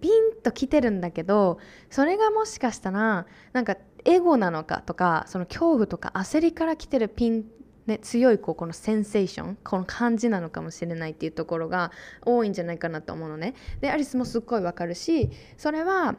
[0.00, 1.60] ピンときてるんだけど
[1.90, 7.44] それがもしかしたらなんかエゴなのかとかその恐怖とか焦りから来てるピン
[7.88, 11.90] ね、強いこうこのセンセーションこの感じなのかもしれないっていうところが
[12.26, 13.54] 多いんじゃないかなと思うのね。
[13.80, 16.16] でアリスもすっごいわかるしそれは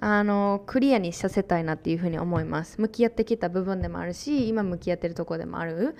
[0.00, 2.80] あのクリアにさせたいなっていうふうに思います。
[2.80, 5.94] 向き合ってきた部分でもあるし今向き合ってるとこでもある。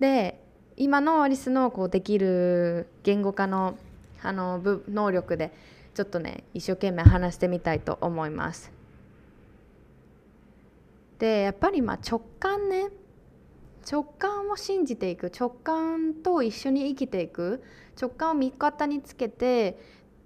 [0.00, 0.38] で
[0.76, 3.78] 今のアリスのこうできる言語化の
[4.22, 5.50] あの能力で
[5.94, 8.70] ちょっとね一生懸命話してみたいと思います。
[11.18, 12.90] でやっぱりまあ直感ね。
[13.90, 17.62] 直感を信じていく直感と一緒に生きていく
[18.00, 19.78] 直感を味方につけて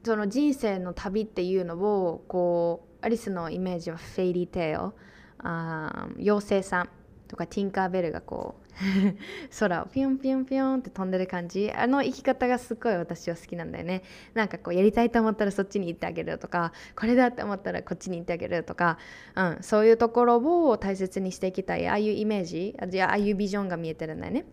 [0.04, 4.92] その人生の旅っていうのをこうアリスのイメージはフェイリーテイル
[5.38, 6.88] あ妖精さん
[7.28, 8.61] とかティンカーベルがこう
[9.58, 11.70] 空をピョンピョンピョンって飛んでる感じ。
[11.72, 14.02] あの生き方がすごい私は好きなんだよね。
[14.34, 18.98] なんかこうやりたいと思ったらそっちに行ってあげるとかこれだって思ったらこっちに行ってあげるとか、
[19.36, 20.36] うん、そういうところ
[20.68, 21.86] を大切にしていきたい。
[21.88, 22.76] ああいうイメージ。
[22.78, 24.44] ああいうビジョンが見えてるんだよね。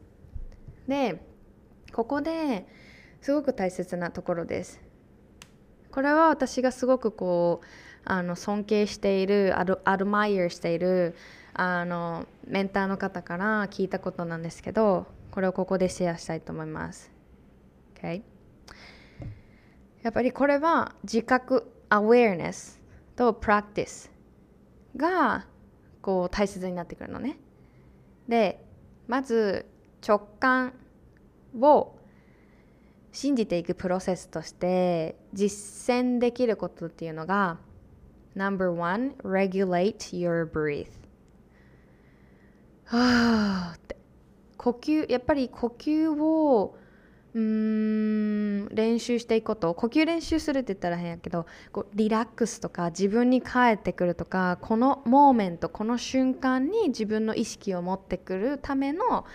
[0.87, 1.21] で
[1.93, 2.65] ここで
[3.21, 4.81] すごく大切なところです。
[5.91, 7.65] これは私がすごくこう
[8.05, 11.15] あの尊敬しているアルアドマイヤーしている
[11.61, 17.11] あのメンターの方から聞いたことなんですけどこれをここでシェアしたいと思います。
[17.95, 18.21] Okay?
[20.01, 22.79] やっぱりこれは自覚 awareness
[23.17, 24.09] と practice
[24.95, 25.47] が
[26.01, 27.37] こう大切になってくるのね。
[28.29, 28.63] で
[29.09, 29.65] まず
[30.07, 30.71] 直感
[31.59, 31.93] を
[33.11, 37.57] 信じていくプロセスとして実践できることっていうのが
[38.33, 40.98] Number one, regulate your breath
[42.89, 43.95] はあって
[44.57, 46.75] 呼吸やっぱり呼吸を
[47.35, 59.25] うん練習していくこと呼吸練習するって言ったら変やけどこうリラックスとか自分に返ってくるとかこの moment この瞬間に自分の意識を持ってくるための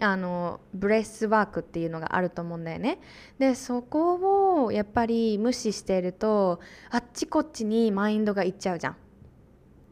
[0.00, 2.98] あの breathwork っていうのがあると思うんだよね。
[3.38, 6.58] でそこをやっぱり無視していると
[6.90, 8.96] あっちこっちにマインドがいっちゃうじゃん。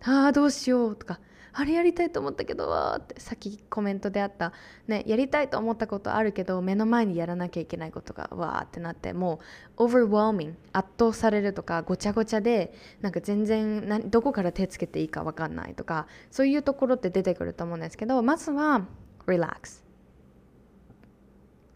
[0.04, 1.20] ああどうしようとか
[1.54, 4.52] あれやりたいと思ったけどわってさっきコメントであった、
[4.86, 9.40] ね、やりたいと思ったことあるけど目の前にやらなきゃいけないことがわーってなっても
[9.76, 18.86] う overwhelming 圧倒されるとかごちゃごちゃでなんか全然などこから手つけていいか分かんないとかそういうところって出てくると思うんですけどまずは
[19.26, 19.82] relax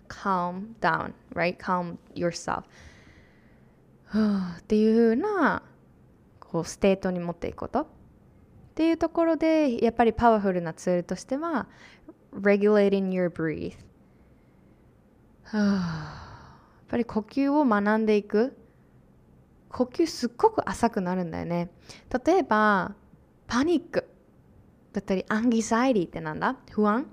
[0.09, 1.57] calm down, right?
[1.57, 2.65] Calm yourself.
[4.59, 5.63] っていう風な
[6.41, 7.87] こう state に持っていくこと
[8.77, 11.67] っていうところでやっぱりパワフルなツールとしては
[12.35, 13.73] regulating your breath
[15.51, 16.11] や
[16.85, 18.55] っぱり呼吸を学んでいく。
[19.71, 21.71] 呼吸すっごく浅くなるんだよね。
[22.27, 22.95] 例えば
[23.47, 24.07] パニック。
[24.93, 26.57] だったりアンギサイリーってなんだ？
[26.71, 27.07] 不安？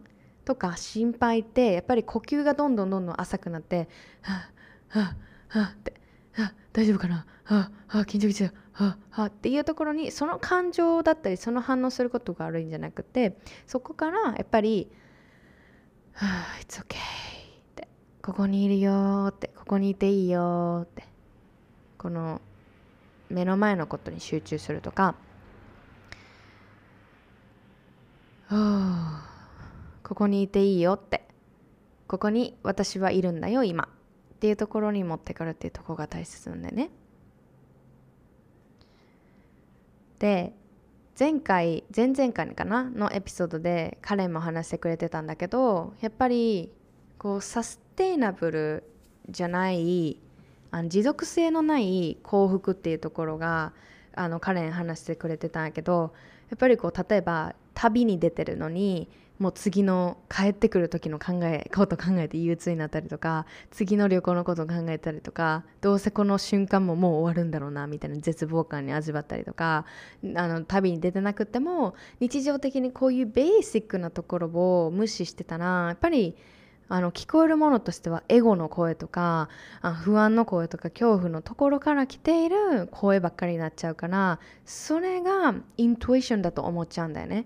[0.44, 3.88] とか心配ってやっぱり呼吸がどんどんどんどん浅くなって
[4.22, 4.50] 「は
[4.94, 5.16] あは
[5.50, 5.94] あはあ」って
[6.36, 7.16] 「はあ大丈夫かな？
[7.16, 7.56] はあ
[7.88, 14.92] はあ緊張しちゃうはは」っていうところにその感情だったりその反応することが悪いんじゃなくてそこからやっぱり
[16.14, 16.88] 「はあ It's okay」っ
[17.76, 17.88] て
[18.22, 21.06] 「ここにいるよ」って「ここにいていいよ」って
[21.98, 22.42] この
[23.30, 25.16] 目の前のことに集中するとか
[28.48, 29.30] 「はあ
[30.04, 31.28] ここにいていいよって
[32.08, 36.90] ここに私はいるんだよ今っていうところに持ってくるっていうとこが大切なんだよね。
[40.24, 40.54] で
[41.20, 46.72] 前回前々回かなのエピソードでカレンも話してくれてたんだけどやっぱり
[47.18, 48.84] こうサステイナブル
[49.30, 50.18] じゃない
[50.72, 53.74] あの持続性のない幸福っていうところが
[54.16, 56.14] あのカレン話してくれてたんやけど
[56.50, 59.10] やっぱりこう例えば旅に出てるのに
[59.44, 69.84] もう次の帰ってくる時の考えこと考えて憂鬱になったりとか次の旅行のことを考えたりとかどうせこの瞬間ももう終わるんだろうなみたいな絶望感に味わったりとか
[70.38, 76.38] あの旅に出てなくても日常的にこういうベーシックなところを無視してたらやっぱり
[76.88, 79.50] あの聞こえるものとしてはエゴの声とか
[79.82, 87.46] あ不安の声とか恐怖のところから来ている声ばっかりになっちゃうからそれがイントゥイションだと思っちゃうんだよね。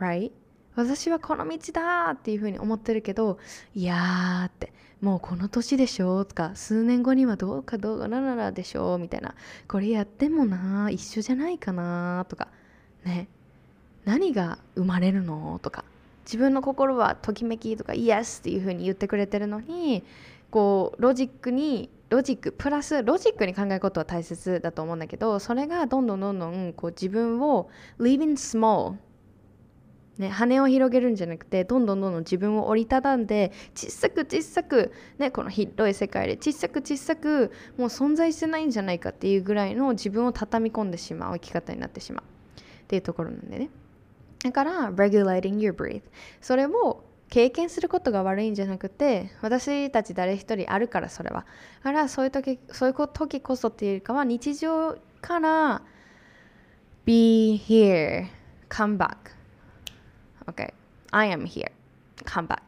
[0.00, 0.32] Right?
[0.74, 3.38] 私はこの道だっていうふうに思ってるけど
[3.74, 9.34] いやーってもうこの年でしょとか数年後にはどうかどうかなららでしょみたいな
[9.68, 12.48] これやってもな一緒じゃないかなとか
[13.04, 13.28] ね。
[14.04, 15.84] 何が生まれるのとか
[16.24, 20.02] 自分の心はときめきとかイエスっていうふうに言ってくれてるのに
[20.50, 28.96] こうロジックにロジックプラスロジックに考えることは大切だと思うんだけどそれがどんどんどんどんこう自分を living small
[30.18, 42.22] ね、羽を広げるんじゃなくてどんどんどんどん自分を折りたたんで小さく小さく、ね、この広い世界で小さく小さくもう存在してないんじゃないかっていうぐらいの自分を畳み込んでしまう生き方になってしまう。
[42.60, 43.70] っていうところなんでね。
[44.44, 46.02] だから regulating your breath
[46.40, 51.46] それを経験することが悪いんじゃなくて私たち誰一人あるからそれは。
[51.82, 55.82] だからそういう時そういう時こそっていうよりかは日常から
[57.06, 58.26] be here
[58.68, 59.16] come back
[60.52, 60.72] OK
[61.10, 61.70] I am here.
[62.24, 62.60] Come back.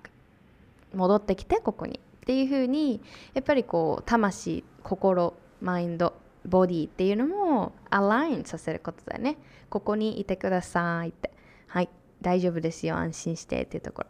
[0.94, 2.00] 戻ってきてここに。
[2.22, 3.02] っていう風に
[3.34, 6.14] やっぱりこう魂心マインド
[6.46, 9.36] ボディっていうのもアラインさせることだよね。
[9.68, 11.30] ここにいてくださいって。
[11.66, 11.88] はい
[12.22, 14.08] 大丈夫ですよ安心してっていうところ。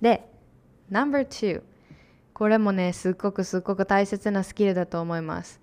[0.00, 0.28] で
[0.90, 1.62] No.2
[2.32, 5.60] これもねすっごくすっごく大切なスキルだと思います。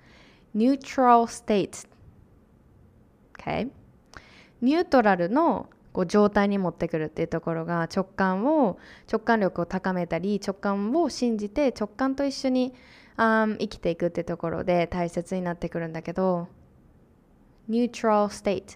[0.56, 1.88] Neutral state
[3.38, 3.70] Okay
[4.62, 5.70] ニュートラルの
[6.00, 8.80] こう状態に持ってくるっていうところが直感を
[9.12, 12.74] 直感力を高めたり直感を信じて直感と一緒に、
[13.18, 16.48] um, 生きていくっていうところで大切になってくるんだけど
[17.68, 18.76] ニュートラルステート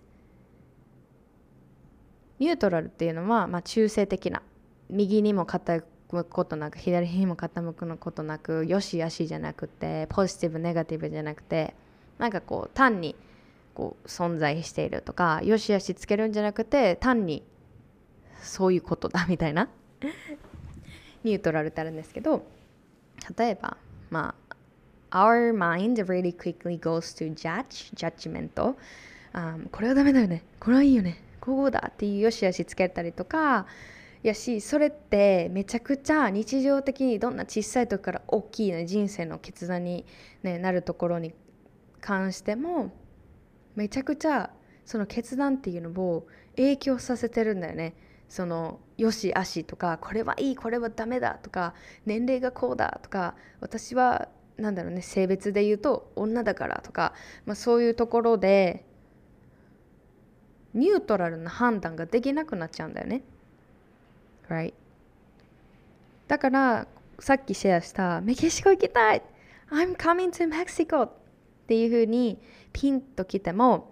[2.39, 4.41] ニュートラルっていうのは、まあ、中性的な。
[4.89, 11.73] 右にも傾くことなく左にも傾くことなくよしよしじゃなくてポジティブネガティブじゃなくて
[12.17, 13.15] なんかこう単に
[13.73, 17.43] こう存在しているとかよしよしつけるんじゃなくて単に
[18.41, 19.69] そういうことだみたいな
[21.23, 22.45] ニュートラルってあるんですけど
[23.37, 23.77] 例えば
[24.09, 24.53] まあ
[25.13, 28.75] Our mind really quickly goes to judge, judgment、
[29.33, 30.43] um, これはダメだよね。
[30.59, 31.21] これはいいよね。
[31.39, 33.67] こうだっていうよしよしつけたりとか
[34.23, 40.05] やしそれってめちゃくちゃ日常的にどんな小さい時から大きい、ね、人生の決断に、
[40.41, 41.33] ね、なるところに
[42.01, 42.91] 関しても
[43.75, 44.51] めちゃくちゃ
[44.85, 47.95] その決断っていうのを影響させてるんだよね。
[48.29, 57.13] そのよしあしとかこれはいいこれはダメだとか年齢がこうだとか私はなんだろうね性別で言うと女だからとか、
[57.45, 58.85] まあ、そういうところで
[60.73, 63.21] ニュートラルな判断ができなくなっちゃうんだよね。
[64.49, 64.73] Right?
[66.27, 66.87] だから
[67.19, 69.21] さっきシェアしたメキシコ行きたい
[69.69, 71.09] I'm coming to Mexico
[71.63, 72.39] っていうふうに
[72.73, 73.91] ピンときても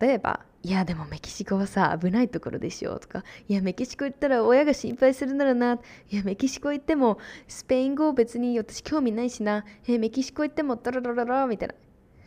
[0.00, 5.78] 例えばいやでもメキシコはさ危ないところでしょとかいやメキシコ行ったら親が心配するならな
[6.10, 7.18] いやメキシコ行っても
[7.48, 11.74] スペイン語別に私興味ないしなえメキシコ行ってもダラダラダラみたいな。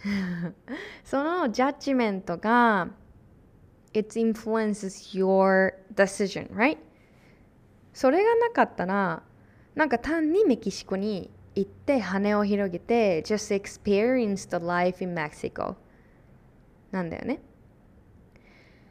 [1.05, 2.89] そのジャッジメントが
[3.93, 6.77] it influences your decision right?
[7.93, 9.23] それがなかったら
[9.75, 15.75] なんか単にメキシコに行って羽を広げて just experience the life in Mexico
[16.91, 17.41] なんだよね。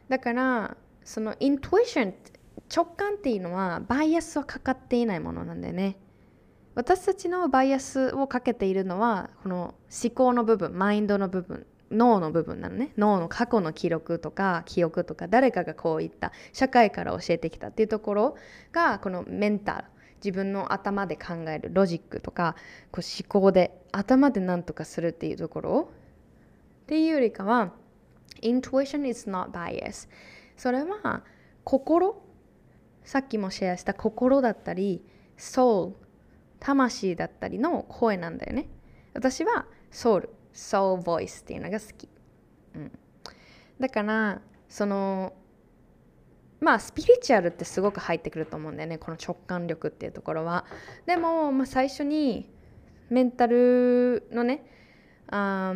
[0.09, 2.13] だからそのイントゥイション
[2.73, 5.97] 直感っていうのはバイアスはかかっていないものなんだよね。
[6.75, 12.93] 私たちのバイアスをかけているのはこの思考の部分マインドの部分脳の部分なのね。
[12.97, 18.37] 脳の過去の記録とか記憶とか誰かがこう言った社会から教えてきたっていうところ
[18.71, 19.92] がこのメンタル。
[20.23, 22.55] 自分の頭で考えるロジックとか
[22.91, 25.89] こう思考で頭で何とかするっていうところ。
[26.83, 27.73] っていうよりかは
[28.41, 30.09] intuition is not bias
[30.57, 31.23] それは
[31.63, 32.21] 心
[33.03, 35.01] さっきもシェアした心だったり
[35.37, 35.93] soul
[36.59, 38.67] 魂だったりの声なんだよね。
[39.13, 42.07] 私はソウル soul voice っていうのが好き、
[42.75, 42.91] うん、
[43.79, 45.33] だからその
[46.63, 50.65] まあスピリチュアルってすごく入ってくると思うんだよねこの直感力っていうところは。
[51.05, 52.49] でも、まあ、最初に
[53.09, 54.65] メンタルのね
[55.27, 55.73] あ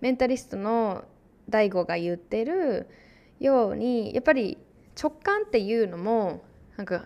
[0.00, 1.04] メンタリストの
[1.50, 2.88] DAIGO が言ってる
[3.40, 4.58] ようにやっぱり
[5.00, 6.44] 直感っていうのも
[6.76, 7.04] なんか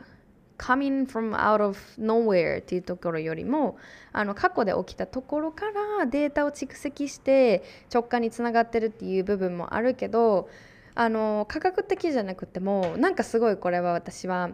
[0.60, 3.78] coming from out of nowhere っていうところよりも
[4.12, 5.64] あの過去で起きたところか
[5.98, 10.50] らデータを蓄積して直感につながってるっていう部分もあるけど
[10.94, 14.50] あの科学的じゃなくてもなんかすごいこれは私は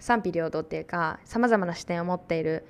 [0.00, 2.66] 賛否両道っていうかさまざまな視点を持っている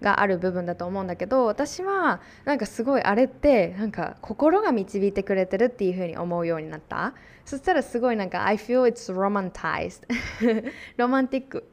[0.00, 7.14] がある部分だと思うんだけど私はなんかすごいあれってなんか心が導いてくれてるっていう風に思うようになった。
[7.44, 10.06] そしたらすごいなんか I feel it's romantized
[10.96, 11.66] ロマンティック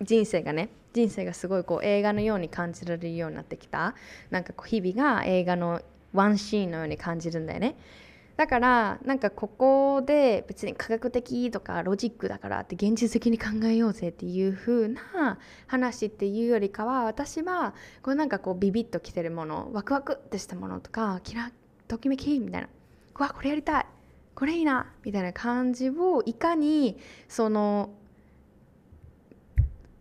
[0.00, 3.94] 人生がね人生がすごいこう映画のように感じられるようになってきた。
[4.30, 5.82] なんかこう日々が映画の
[6.12, 7.76] ワンシーンのように感じるんだよね。
[8.36, 15.38] だからなんかここで別に科学的とかロジックだからって現実的に考えようぜっていう風な
[15.68, 21.52] 話っていうよりかは私はこうなんかこうビビッときてるものワクワクってしたものとかキラ
[21.86, 22.68] ときめきみたいな。
[23.16, 23.86] うわこれやりたい。
[24.34, 24.92] これいいな。
[25.04, 27.90] みたいな感じをいかにその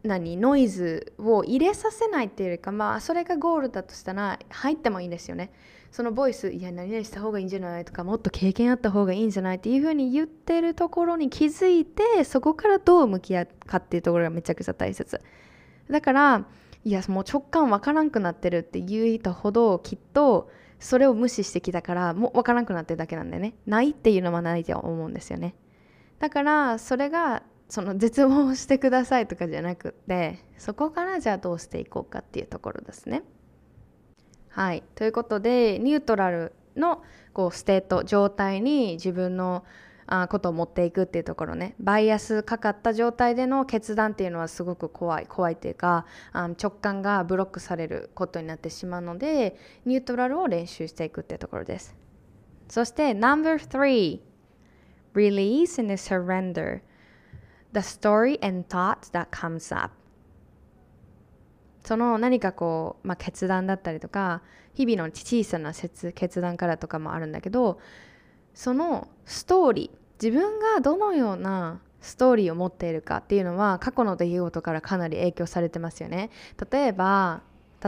[0.04, 5.52] 何ノイズを入れさせないっていうよりかまあそれがゴールだとしたら入ってもいいんですよね。
[5.92, 15.22] そのボイスいや何々した方がいいんじゃないとかもっと経験あった方がいいんじゃないっていうふうに言ってるところに気づいてそこからどう向き合うかっていうところがめちゃくちゃ大切。
[15.90, 16.46] だから
[16.84, 20.50] いやもう直感わからんくなってるっていう人ほどきっと
[20.80, 23.54] それを無視してきたからもうわからんくなってるだけなんだよね。
[23.68, 25.56] ないっていうのはないと思うんですよね。
[26.20, 33.24] だからそれがその絶望してくださいとかじゃなくてそこからじゃあどうしていこうかっていうところですね。
[34.50, 34.84] はい。
[34.96, 37.02] ということでニュートラルの
[37.34, 39.66] こう state 状態に自分の
[40.06, 41.76] あ、ことを持っていくっていうところね。
[41.80, 45.26] バイアスかかった状態での決断っていうのはすごく怖い。
[45.28, 51.96] 怖いっていうかあ直感がブロックされることになってしまうのでニュートラルを練習していくっていうところです。
[52.68, 54.20] そして No.3
[55.14, 56.82] Release and surrender
[57.74, 59.92] the story and thought that comes up.
[61.84, 64.42] その何かこう、まあ、決断だったりとか
[64.74, 67.80] 日々の小さな決断からとかもあるんだけど
[68.54, 76.30] そのストーリー自分がどのようなストーリーを持っているかっていうのは過去の出来事からかなり影響されてますよね。
[76.72, 77.42] 例えば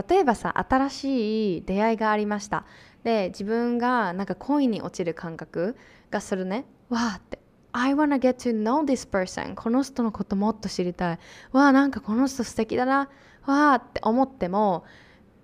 [0.08, 2.64] 例えばさ新しい出会いがありました。
[3.04, 5.76] で自分がなんか恋に落ちる感覚
[6.10, 6.66] がするね。
[6.90, 7.45] わーって。
[7.78, 9.54] I wanna get to know this person.
[9.54, 11.18] この人のこともっと知りたい。
[11.52, 13.10] わあなんかこの人素敵だな。
[13.44, 14.84] わあって思っても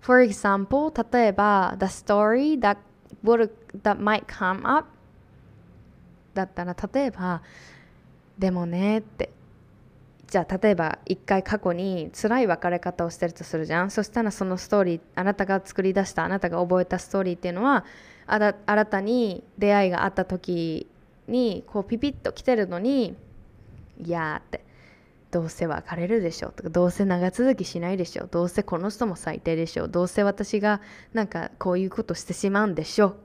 [0.00, 2.78] For example 例えば The story that,
[3.22, 3.50] would,
[3.82, 4.88] that might come up
[6.32, 7.42] だったら例えば
[8.38, 9.30] でもねって。
[10.26, 13.90] じゃあ例えば一回過去に辛い別れ方をしてるとするじゃん。
[13.90, 17.84] そしたらそのストーリーあなたが作り出したあなたが覚えたストーリーっていうのは
[18.26, 20.88] 新たに出会いがあった時
[21.32, 23.16] にこうピピッと来てるのに
[23.98, 24.64] いやって。
[25.32, 30.82] どうせ別れるでしょとかどうせ長続きしないでしょどうせこの人も最低でしょどうせ私が
[31.14, 33.16] なんかこういうことしてしまうんでしょ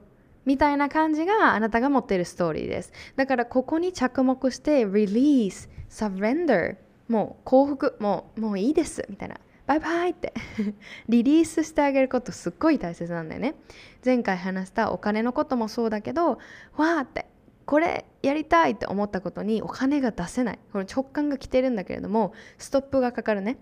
[0.46, 2.92] みたいな感じがあなたが持っているストーリーです。
[3.16, 9.04] だからここに着目して release surrender もう幸福もうもういいです。
[9.10, 9.36] みたいな。
[9.66, 10.32] バイバイって。
[11.10, 13.56] リリースしてあげることすっごい大切なんだよね。
[14.02, 17.26] 前回話したお金のこともそうだけどわーって。
[17.68, 20.58] これやりたいって思ったことにお金が出せない。
[20.72, 23.58] この直感が来てるんだけれどもストップがかかるね。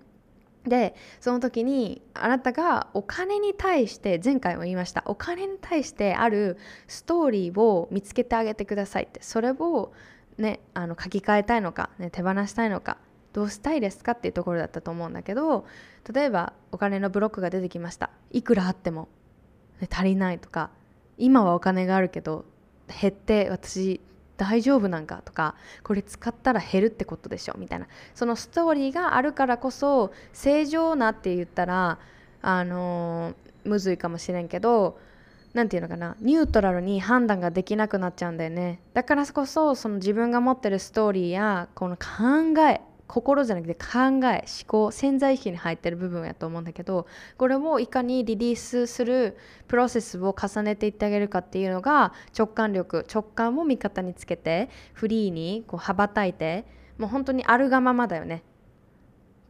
[0.62, 5.02] でその時にあなたがお金に対して前回も言いました。
[5.06, 9.20] お金に対してあるストーリーを見つけてあげてくださいって。
[9.24, 9.92] それを
[10.38, 12.98] ねあの書き換えたいのか、ね、手放したいのか
[13.32, 15.66] どうしたいですかっていうところだったと思うんだけど
[16.12, 18.10] 例えばお金のブロックが出てきました。
[18.30, 19.08] いくらあっても、
[19.90, 20.70] 足りないとか
[21.18, 22.44] 今はお金があるけど
[22.88, 24.00] 減って私
[24.36, 27.86] 大丈夫なんかとかこれ使ったら減るってことでしょみたいな。
[28.14, 31.98] そのストーリーがあるからこそ正常なって言ったら
[32.42, 34.98] あのー、むずいかもしれんけど
[35.54, 38.80] 何て言うのかなニュートラルに判断ができなくなっちゃうんだよね。
[38.92, 49.36] だからこそその自分が持ってるストーリーやこの考え心じゃなくて考え思考潜在意識に入ってる部分やと思うんだけどこれをいかにリリースする
[49.68, 56.66] プロセスを重ねていってあげるかっていうのが直感力直感を味方につけてフリーにこう羽ばたいて
[56.98, 58.42] もう本当にあるがままだよね。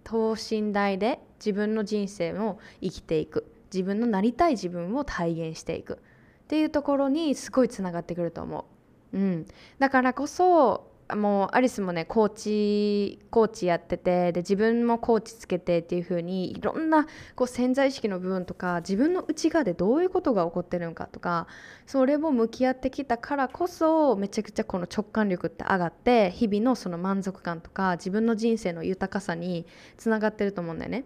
[0.04, 3.52] 等身大で自分の人生を生きていく。
[3.72, 5.94] 自分のなりたい自分を体現していく。
[5.94, 8.66] っていうところにすごいつながってくると思
[9.12, 9.16] う。
[9.16, 9.46] うん、
[9.78, 21.46] だからこそもうアリスもねコーチコーチやっててで自分もコーチつけてっていう風にいろんなこう潜在意識の部分とか自分の内側でどういうことが起こってるのかとか
[21.86, 29.64] それも向き合ってきたからこそめちゃくちゃこの直感力って上がって日々のその満足感とか自分の人生の豊かさに
[29.96, 31.04] つながってると思うんだよね。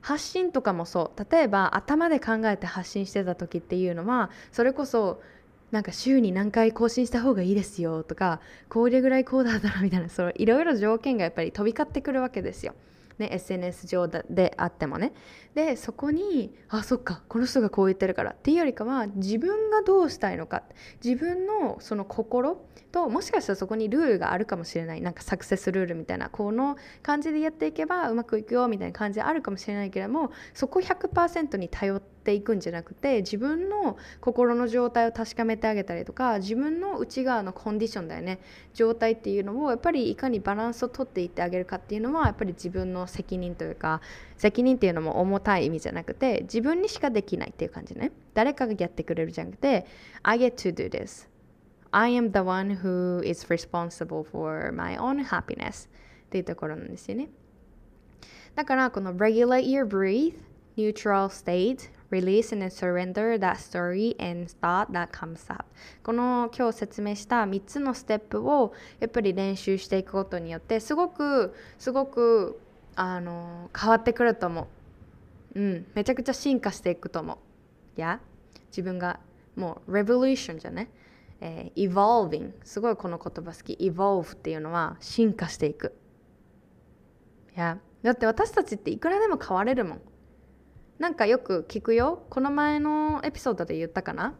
[0.00, 5.20] 発信とかもそう例えば頭で考えて発信してた時っていうのはそれこそ
[5.70, 12.74] なんか週に何回更新した方がいいですよとかこれぐらいこうだったらみたいなそいろいろ条件がやっぱり飛び交ってくるわけですよ。
[13.18, 15.12] ね、SNS 上であってもね。
[15.54, 20.62] でそこにあそっかこの人がこう言ってるからっていうよりかは自分がどうしたいのか。
[21.04, 25.00] 自分のその心ともしかしたらそこにルールがあるかもしれない。
[25.00, 38.40] なんかサクセスルールみたいなこの感じでやっていけばうまくいくよみたいな感じあるかもしれないけれどもそこ100%に頼ってていくんじゃなくて自分の心の状態を確かめてあげたりとか自分の内側のコンディションだよね
[38.74, 44.02] 状態っていうのをやっぱりいかにバランスをとっていってあげるかっていうのはやっぱり自分の責任というか
[44.36, 48.12] 責任っていうのも重たい意味じゃなくて自分にしかできないっていう感じね。
[48.34, 49.86] 誰かがやってくれるじゃなくて
[50.22, 51.26] I get to do this.
[51.92, 55.88] I am the one who is responsible for my own happiness.
[56.26, 57.30] っていうところなんですよね。
[58.54, 60.34] だからこの regulate your breathe
[60.76, 65.64] neutral state release and surrender that story and thought that comes up.
[66.02, 72.60] この今日説明した3つのステップをやっぱり練習していくことによってすごくすごく
[72.96, 74.68] あの変わってくると思
[75.54, 75.60] う。
[75.60, 77.38] うんめちゃくちゃ進化していくと思う。
[77.96, 78.20] いや
[78.68, 79.20] 自分が
[79.56, 80.90] もう revolution じゃね
[81.40, 83.74] えー、evolving すごいこの言葉好き。
[83.74, 85.94] evolve っていうのは進化していく。
[87.56, 90.00] いやだって私たちっていくらでも変われるもん。
[90.98, 92.24] なんかよく聞くよ。
[92.28, 94.34] この前のエピソードで言ったかな？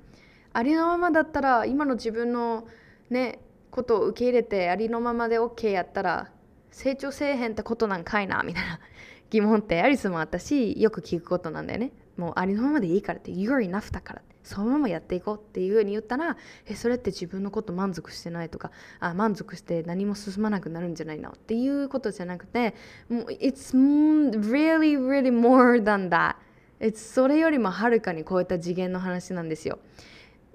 [0.52, 2.66] ありのままだったら今の自分の
[3.11, 3.38] ね
[3.70, 6.30] ことを受け入れてありのままで OK やったら
[6.70, 8.80] 成長せえへんってことなんかいなみたいな
[9.30, 11.92] 疑問ってアリスもあったしよく聞くことなんだよね。
[12.16, 16.36] もうありのままでいいからって You're enough だからそのままやっていこうっていうふうに言ったら
[16.66, 21.30] えそれって自分のこと満足してないとかあ満足して何も進まなくなるんじゃないの？
[21.30, 22.74] っていうことじゃなくて
[23.09, 26.34] もう It's really really more than that.
[26.95, 29.79] それよりもはるかに超えた次元の話なんですよ。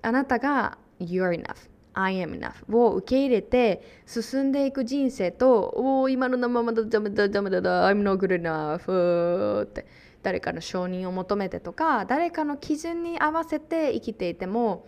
[0.01, 9.85] あなたが You're enough I am enough を受け入れて進んでいく人生とおお今のままだダメだダメだだ I'm not good enough って
[10.21, 14.87] 誰かの承認を求めてとか誰かの基準に合わせて生きていても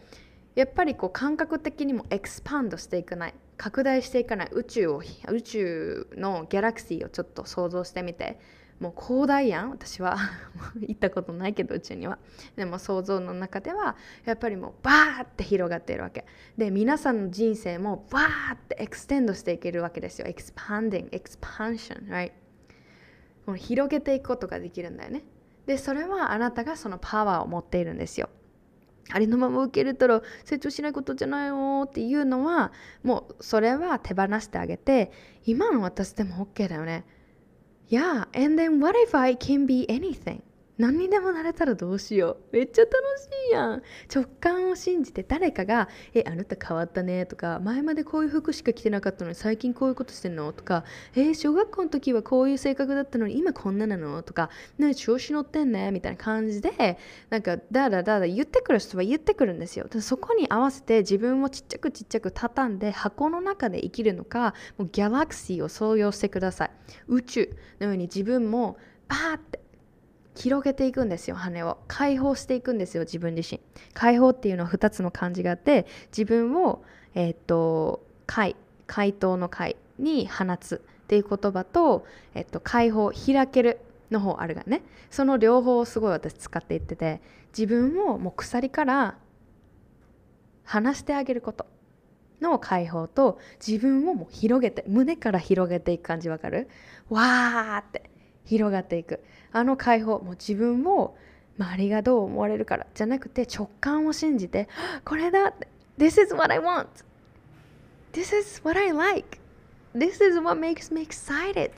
[0.56, 8.40] やっぱりこう感覚的にもエクスパンドしていかない拡大していかない宇宙を宇宙のギャラクシーをちょっと想像してみて
[8.80, 10.18] もう広大やん私は
[10.82, 12.20] 行ったことないけど宇宙には。
[12.56, 13.96] でも想像の中では
[14.26, 16.26] やっぱりもうバーって広がっているわけ。
[16.58, 20.28] で皆さんの人生もバーって extend していけるわけですよ。
[20.28, 22.32] expanding expansion right?
[23.46, 25.24] この広げていくことができるんだよね。
[25.66, 28.30] でそれはあなたがそのパワーを持っているんですよ。
[29.12, 32.72] ありのまま受け入れたら成長しないことじゃないよっていうのは
[33.04, 35.12] もうそれは手放してあげて
[35.46, 37.06] 今の私でも OK だよね。
[37.88, 40.42] Yeah, and then what if I can be anything?
[40.78, 42.56] 何にでもなれたらどうしよう。
[42.56, 43.84] めっちゃ楽しいやん。
[44.14, 50.84] 直感を信じて誰かが「えあなた変わったね」とか「前までこういう服しか着てなかったのに最近こういうことしてんの?」とか
[51.16, 56.98] 「え小学校の時はこういう性格だったのに今こんななの?」とか「ね調子乗ってんね」みたいな感じで
[57.30, 59.88] なんかだだだだ言ってくる人は言ってくるんですよ。
[60.02, 66.72] そこに合わせて自分をちっちゃくちっちゃく畳んで箱の中で生きるのかもうギャラクシーを想像してください。
[67.08, 67.50] 宇宙
[67.80, 69.60] のように自分もパーって
[70.36, 71.78] 広げていくんですよ羽を。
[71.88, 73.62] 解放していくんですよ自分自身。
[73.94, 76.84] 解放っていうのは2つの漢字があって自分を
[77.14, 78.56] えー、っと解
[78.88, 80.82] 解凍の解に放つ。
[81.06, 83.80] っていう言葉と、えっと、解放開ける
[84.10, 84.82] の方あるがね。
[85.12, 87.22] その両方をすごい私使っていってて
[87.56, 89.18] 自分をもう鎖から
[90.64, 91.68] 離してあげること。
[92.42, 96.68] の解放と自分をもう広げて胸から広げていく感じわかる？
[97.10, 98.10] わーって。
[98.46, 99.22] 広がっていく。
[99.52, 101.16] あの解放もう自分を
[101.58, 104.68] 周りがどう思われるからじゃなくて直感を信じて
[105.06, 105.54] これだ
[105.98, 106.88] This is what I want.
[108.12, 109.40] This is what I like.
[109.96, 111.70] This is what makes me excited.
[111.70, 111.74] っ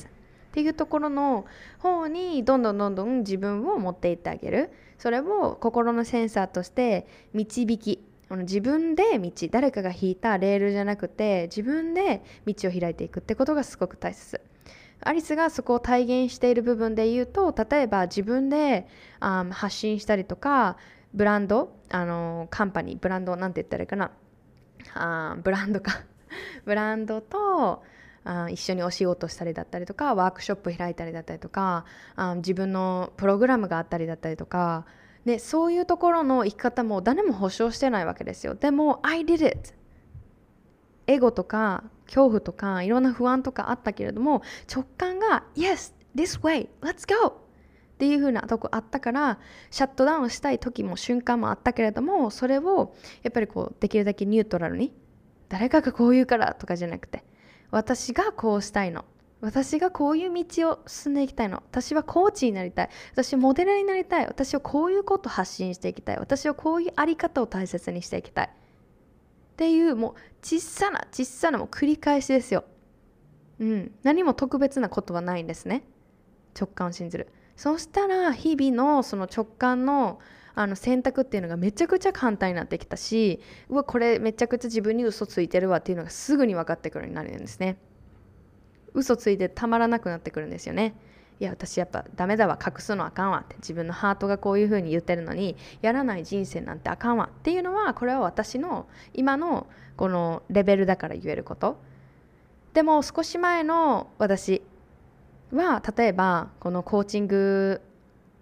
[0.51, 1.45] ていうところの
[1.78, 4.72] 方にどんどんどんどん自分を持っていってあげる。
[4.97, 14.41] それを心のセンサーとして導き自分で道誰かが引いたレールじゃなくて自分で道を開いていくってことがすごく大切。
[15.02, 18.88] アリスがそこを体現している部分で言うと例えば自分で、
[19.20, 20.78] あ発信したりとか
[21.14, 24.12] ブランドあのカンパニーブランドなんて言ったらいいかな。
[24.93, 25.91] あブランドか。
[26.66, 27.84] ブランドと
[28.24, 31.86] あ一緒にお仕事したりだったりとかワークショップ開いたりだったりとか
[32.16, 34.86] あ自分のプログラムがあったりだったりとか。
[35.26, 38.56] でそういうところの生き方も誰も保証してないわけですよ。
[38.56, 39.74] でも I did it
[41.06, 44.41] エゴとか恐怖とかいろんな不安とかあったけれども
[44.74, 47.28] 直感が Yes, this way, let's go!
[47.28, 49.39] っていう風なとこあったから
[49.72, 54.93] シャットダウンしたい時も瞬間もあったけれどもそれをやっぱりこうできるだけニュートラルに
[55.49, 57.24] 誰かがこう言うからとかじゃなくて
[57.72, 59.05] 私がこうしたいの
[59.41, 68.49] 私がこういう道を進んでいきたいの私はコーチになりたい私はモデルになりたい私はこういうことを発信していきたい私はこういうあり方を大切にしていきたい。
[69.58, 72.64] っていうもう小さな小さなもう繰り返しですよ。
[73.60, 75.84] うん、何も特別なことはないんですね。
[76.55, 77.28] 直感を信じる。
[77.55, 80.20] そしたら日々のその直感の
[80.53, 83.39] あの選択っていうのがめちゃくちゃ簡単になってきたし
[83.70, 87.78] うわこれめちゃくちゃ自分に嘘ついてるわっていうのがすぐに分かってくるようになるんですね。
[88.93, 90.95] 嘘ついてたまらなくなってくるんですよね。
[91.39, 101.77] いや私やっぱダメだわ隠すのあかんわって自分のハートがこういう風に言ってるのにやらない人生なんてあかんわっていうのはこれは私の今のこのレベルだから言えること
[102.73, 104.63] でも少し前の私
[105.51, 107.81] は例えばこのコーチング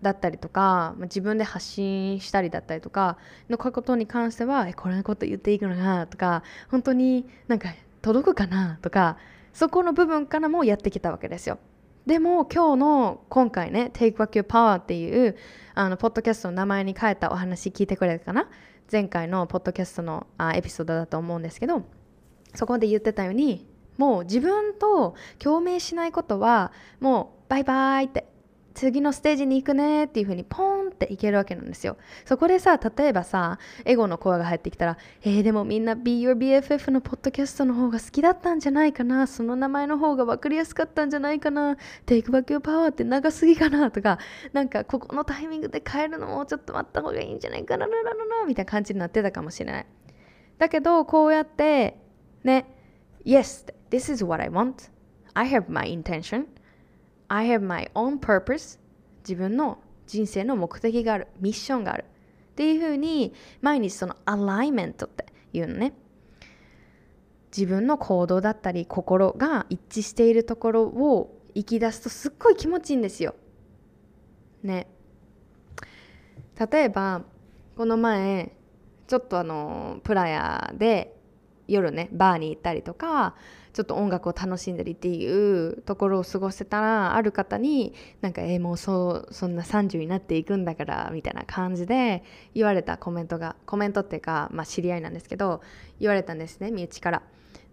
[0.01, 3.17] だったりとか自分で発信したりだったりとか
[3.49, 7.69] のことに関してはえこれのこと言っていいのかなとか本当になんか
[8.01, 9.17] 届くかなとか
[9.53, 11.59] そこの部分からもやってきたわけですよ。
[12.05, 15.35] でも今日の今回ね Take Back Your Power っていう
[15.73, 18.47] あのポッドキャストの名前に変えたお話聞いてくれたかな？
[18.91, 21.83] 前回のポッドキャストのあエピソードだと思うんですけど
[22.53, 28.27] そこで言ってたようにもう自分と共鳴しないことはもうバイバイって
[28.75, 31.97] 次のステージに行くねっていう風にポンっていけるわけなんですよ。
[32.25, 39.27] そこでさ例えばさエゴの声が入ってきたらえー、でもみんな Be Your BFF のポッドキャストの方が好きだったんじゃないかな。
[39.27, 41.77] その名前の方が分かりやすかったんじゃないかな。
[42.05, 43.89] Take Back Your Power って長すぎかな。
[43.91, 44.19] とか
[44.51, 49.85] なんかここのタイミングで変えるのもちょっと待った方がいいんじゃないかなななななみたいな感じになってたかもしれない。
[50.57, 51.97] だけどこうやって
[52.43, 52.67] ね
[53.25, 54.91] Yes, this is what I want.
[55.33, 56.45] I have my intention.
[57.27, 58.79] I have my own purpose
[59.23, 65.93] 自分の人生の目的があるミッションがあるっていうふうに毎日そのアライメントっていうのね
[67.55, 73.33] 自分の行動だったり心が一致しているところを生き出すとすっごい気持ちいいんですよ。
[74.61, 74.87] ね。
[76.71, 77.23] 例えば
[77.77, 78.51] この前
[79.07, 81.15] ちょっとあのプラヤで
[81.67, 83.35] 夜ねバーに行ったりとか
[83.75, 92.23] ちょっと音楽を楽しんだりっていうところを過ごせたらある方になんか「えー、もうそうそんな30になっていくんだから」みたいな感じで
[92.53, 95.61] 言われたコメントがコメントっていうか、まあ、知り合いなんですけど
[95.99, 97.21] 言われたんですね身内から。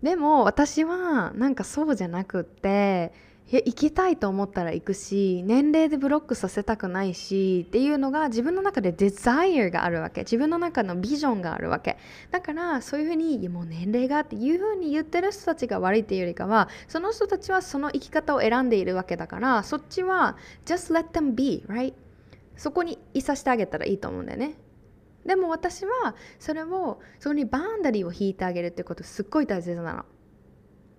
[0.03, 3.13] でも私はなんかそうじゃなくって
[3.57, 10.23] や行きたいと思ったら行くし年齢でブロックさせたくないしっていうのが自分の中でデザイアがあるわけ。
[10.23, 11.99] 自分の中のビジョンがあるわけ。
[12.31, 21.95] だからそういうふうにもう年齢がっていうふうに言ってる人たちが悪いっていうよりかはその人たちはその生き方を選んでいるわけだからそっちは just let them be right?
[22.57, 24.55] そこにいさせてあげたらいいと思うんだよね。
[25.27, 30.05] でも私はそれをそこにバンダリーを引いてあげるってことすっごい大切なの。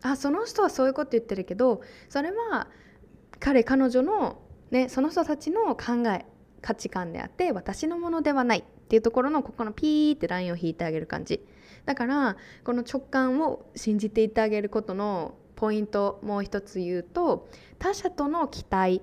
[0.03, 2.67] あその人はそういうこと言ってるけどそれは
[3.39, 6.25] 彼彼女の、ね、その人たちの考え
[6.61, 11.45] 価値観であって私のものではないっていうところのここのピーってラインを引いてあげる感じ。
[11.85, 17.49] だからこの直感を信じていってあげることのポイントもう一つ言うと
[17.79, 19.01] 他者との期待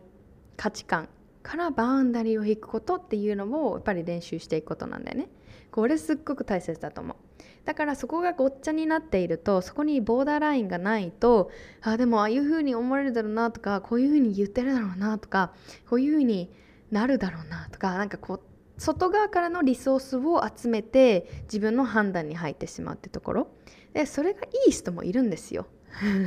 [0.57, 1.09] 価値観
[1.43, 5.29] からバウンダリーを引くことっていうのをやっぱり練習していくことなんだよね。
[5.71, 7.17] これすっごく大切だと思う。
[7.65, 11.51] だからそこがごっちゃになっているとそこにボーダーラインがないと
[11.83, 15.53] あでもああいうふうに思われるだろうなとかこういうふうに言ってるだろうなとか
[15.89, 16.51] こういうふうに
[16.91, 18.41] なるだろうなとかなんかこう
[18.81, 23.49] 外側からのリソースを集めて自分の判断に入ってしまうってところ。
[23.93, 25.67] でそれがいい人もいるんですよ。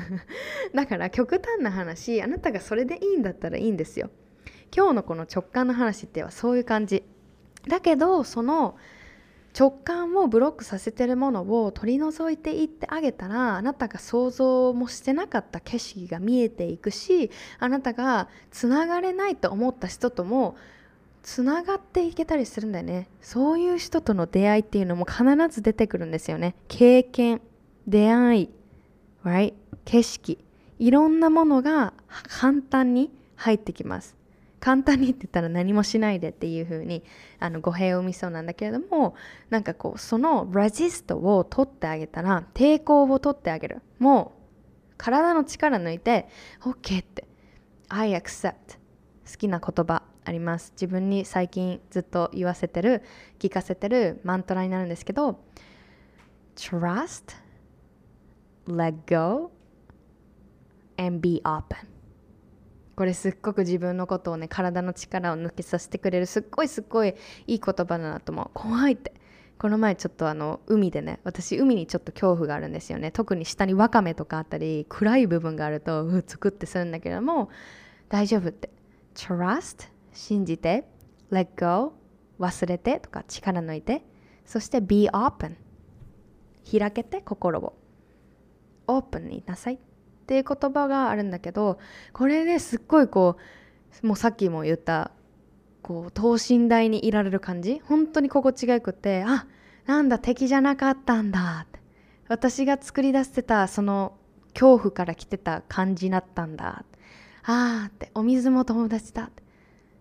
[0.75, 4.11] だから極端な話あなたがそれでいいんだったらいいんですよ。
[4.75, 7.03] 今日のこの直感の話ってはそういう感じ。
[7.67, 8.77] だけどその
[9.57, 17.29] 直感をブロックさせてるものを取り除いていってあげたらあなたが想像もしてなかった景色が見えていくし
[17.59, 20.55] あなたがつながれないと思った人とも
[21.21, 23.07] つながっていけたりするんだよね。
[23.21, 26.53] そういう人との出会いっていうのも必ず出てくるんですよね。
[26.67, 27.41] 経験
[27.87, 28.49] 出会い、
[29.23, 29.53] right?
[29.85, 30.37] 景色。
[30.79, 31.93] いろんなものが
[32.27, 34.17] 簡単に入ってきます。
[34.63, 37.03] 簡単にって言ったら何もしないでっていう風に
[37.41, 39.13] あに語弊を生みそうなんだけれども
[39.49, 43.81] なんかこうそのレジストを取ってあげたら抵抗を取ってあげる。
[43.99, 46.29] もう体の力抜いて
[46.61, 47.27] OK って
[47.89, 48.77] I accept
[49.29, 50.71] 好きな言葉あります。
[50.77, 53.03] 自分に最近ずっと言わせてる
[53.39, 55.43] 聞かせてるマントラになるんですけど
[56.55, 57.35] Trust
[58.65, 59.51] let go
[60.97, 61.92] and be open.
[62.95, 67.15] これすっごく自分のことをね体の力を抜けさせてくれるすっごいすっごい
[67.47, 68.49] いい言葉だなと思う。
[68.53, 69.13] 怖いって。
[69.57, 73.11] この前ちょっとあの海でね私海にちょっと恐怖があるんですよね。
[73.11, 77.49] 特に下にワカメとかあったり暗い部分があるとうつくってするんだけれども
[78.09, 78.69] 大丈夫って。
[79.15, 80.85] Trust 信じて。
[81.31, 81.93] Let go
[82.39, 84.03] 忘れてとか力抜いて。
[84.45, 85.55] そして be open
[86.77, 87.77] 開けて心を。
[88.87, 89.79] オープンにいなさい。
[90.23, 91.77] っていう言葉があるんだけど
[92.13, 93.37] これですっごいこ
[94.01, 95.11] うもうさっきも言った
[95.81, 97.81] こう等身大にいられる感じ？
[97.83, 99.45] 本当に心地がよくてあ
[99.85, 101.79] なんだ敵じゃなかったんだって。
[102.29, 104.17] 私が作り出してたその
[104.53, 106.85] 恐怖から来てた感じだったんだ
[107.43, 109.42] あーってお水も友達だって。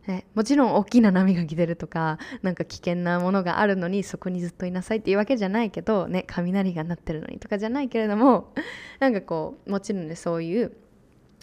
[0.07, 8.53] ね、もちろん大きな波が来てるとかなんか危険なものがあるのにそこにずっといなさいっていうわけじゃないけど、ね、雷が鳴ってるのにとかじゃないけれども
[8.99, 10.73] なんかこうもちろんねそういう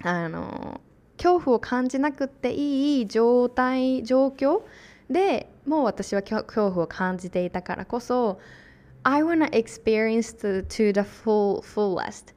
[0.03, 0.81] あの
[1.15, 4.61] 恐怖を感じなくていい状態状況
[5.09, 8.39] でもう私は恐怖を感じていたからこそ
[9.03, 12.33] I wanna experience to, to the full fullest.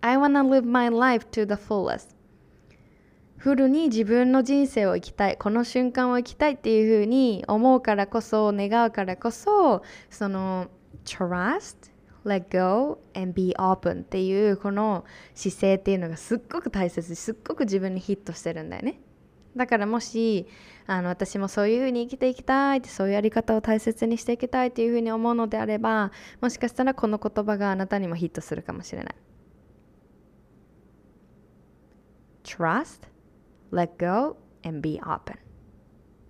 [0.00, 2.15] I wanna live my life to the fullest.
[3.36, 10.68] フルに自分の人生を生きたいこの瞬間を生きたいっていうふうに思うからこそ願うからこそその
[11.04, 11.90] trust
[12.24, 19.00] let go and be open っていうこの姿勢っていうのがすっごく大切すっごく自分にヒットしてるんだよね
[19.56, 20.46] だからもし
[20.86, 29.14] あの私もそういうふうに生きていきたいってそういうやり方を大切にしていきたいっていうふうに思うのであればもしかしたらこの言葉があなたにもヒットするかもしれない。
[32.44, 33.08] Trust,
[33.76, 35.38] let go, and be open.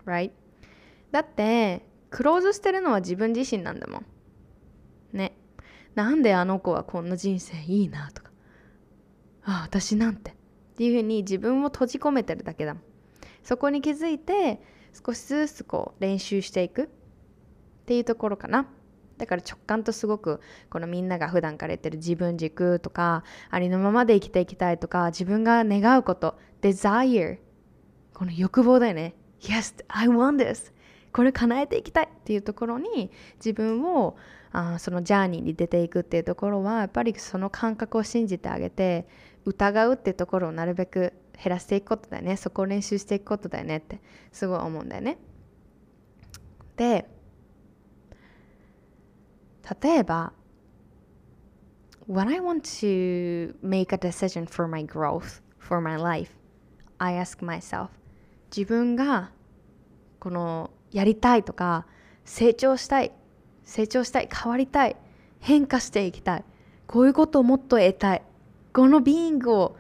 [0.05, 0.33] Right?
[1.13, 4.07] だってクローズしてるのは自分自身なんだもん。
[5.13, 5.37] ね。
[5.95, 8.31] なんであの子はこんな人生いいなとか。
[9.45, 10.33] ああ、私なんて。
[10.33, 10.35] っ
[10.77, 12.83] ていうふうに自分を閉じ込めてるだけだもん。
[13.43, 14.61] そこに気づいて
[14.93, 16.89] 少しずつこう練習していくっ
[17.87, 18.67] ていうところかな。
[19.19, 20.41] だから直感とすごく
[20.71, 27.39] このみんなが普段から言ってる自分軸とかありのままで生きていきたいとか自分が願うこと desire
[28.15, 29.15] この欲望だよね。
[29.41, 30.73] Yes, I want this
[31.13, 34.17] これ叶えていきたいっていうところに自分を
[34.53, 39.07] あそのジャーニーに出ていくっていうところはやっぱりその感覚を信じてあげて
[39.45, 41.13] 疑うっていうところをなるべく
[41.43, 42.37] 減らしていくことだよね。
[42.37, 44.01] そこを練習していくことだよねって
[44.33, 45.19] すごい思うんだよね。
[46.77, 47.09] で
[49.83, 50.33] 例えば
[52.09, 56.31] When I want to make a decision for my growth, for my life,
[56.99, 57.89] I ask myself
[58.57, 59.33] 自分が
[60.21, 61.87] このやりたいとか
[62.25, 63.13] 成長したい
[63.65, 64.97] 成長したい変わりたい
[65.41, 66.45] 変化していきたい
[66.87, 68.23] こういうことをもっと得たい
[68.73, 69.77] このビーイングを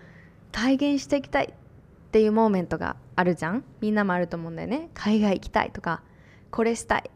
[0.51, 3.62] 体現していきたいっていうモーメントがあるじゃん。
[3.80, 4.89] みんなもあると思うんだよね。
[4.95, 6.03] 海外行きたいとか
[6.51, 7.11] これしたい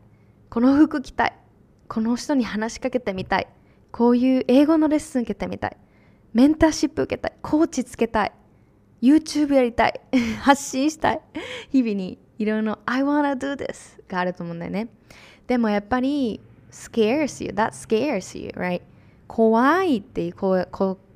[0.51, 1.39] この服着たい
[1.91, 3.49] この人に話しかけてみたい。
[3.91, 5.76] こういう英語のレッスン受けてみたい。
[6.32, 7.32] メンターシップ受けたい。
[7.43, 8.32] コーチつけたい。
[9.03, 10.01] YouTube やりたい。
[10.38, 11.20] 発信したい。
[11.70, 14.86] 日々にいろいろ I wanna do this があると思うんだよね。
[15.49, 17.51] でもやっぱり scares you.
[17.51, 18.82] That scares you right?
[19.26, 20.68] 怖いっていう声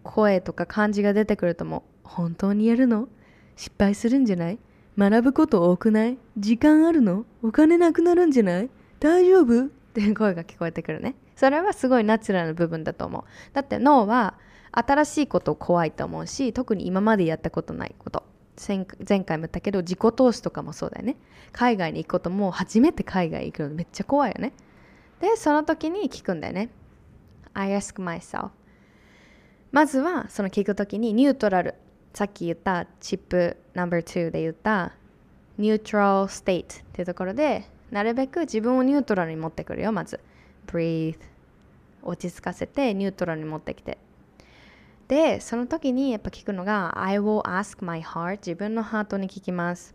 [0.02, 3.08] 声とか感じが出てくるとも本当にやるの？
[3.54, 4.58] 失敗するんじゃない？
[4.98, 6.18] 学ぶこと多くない？
[6.36, 7.26] 時間あるの？
[7.44, 8.70] お金なくなるんじゃない？
[8.98, 9.70] 大丈夫？
[9.94, 11.14] っていう声が聞こえてくるね。
[11.36, 13.24] それはすごいナチュラルな部分だと思う。
[13.52, 14.34] だって脳は
[14.72, 18.24] 新しいことを怖いと思うし特に今までやったことないこと。
[18.66, 21.16] 前回も言ったけど自己投資とかもそうだよね。
[21.52, 24.52] 海外に行くことも初めて海外行くのめっちゃ怖いよね。
[25.20, 26.70] でその時に聞くんだよね。
[27.52, 28.50] I ask myself
[29.70, 31.76] まずはその聞く時にニュートラル。
[32.12, 34.92] さっき言ったチップ No.2 で言った
[35.56, 40.20] neutral state っていうところでなるべく自分をニュートラルに持ってくるよまず
[40.66, 41.18] breathe
[42.02, 43.98] 落ち着かせてニュートラルに持ってきて
[45.08, 49.94] でその時にやっぱ聞くのが I will ask my heart 自分のハートに聞きます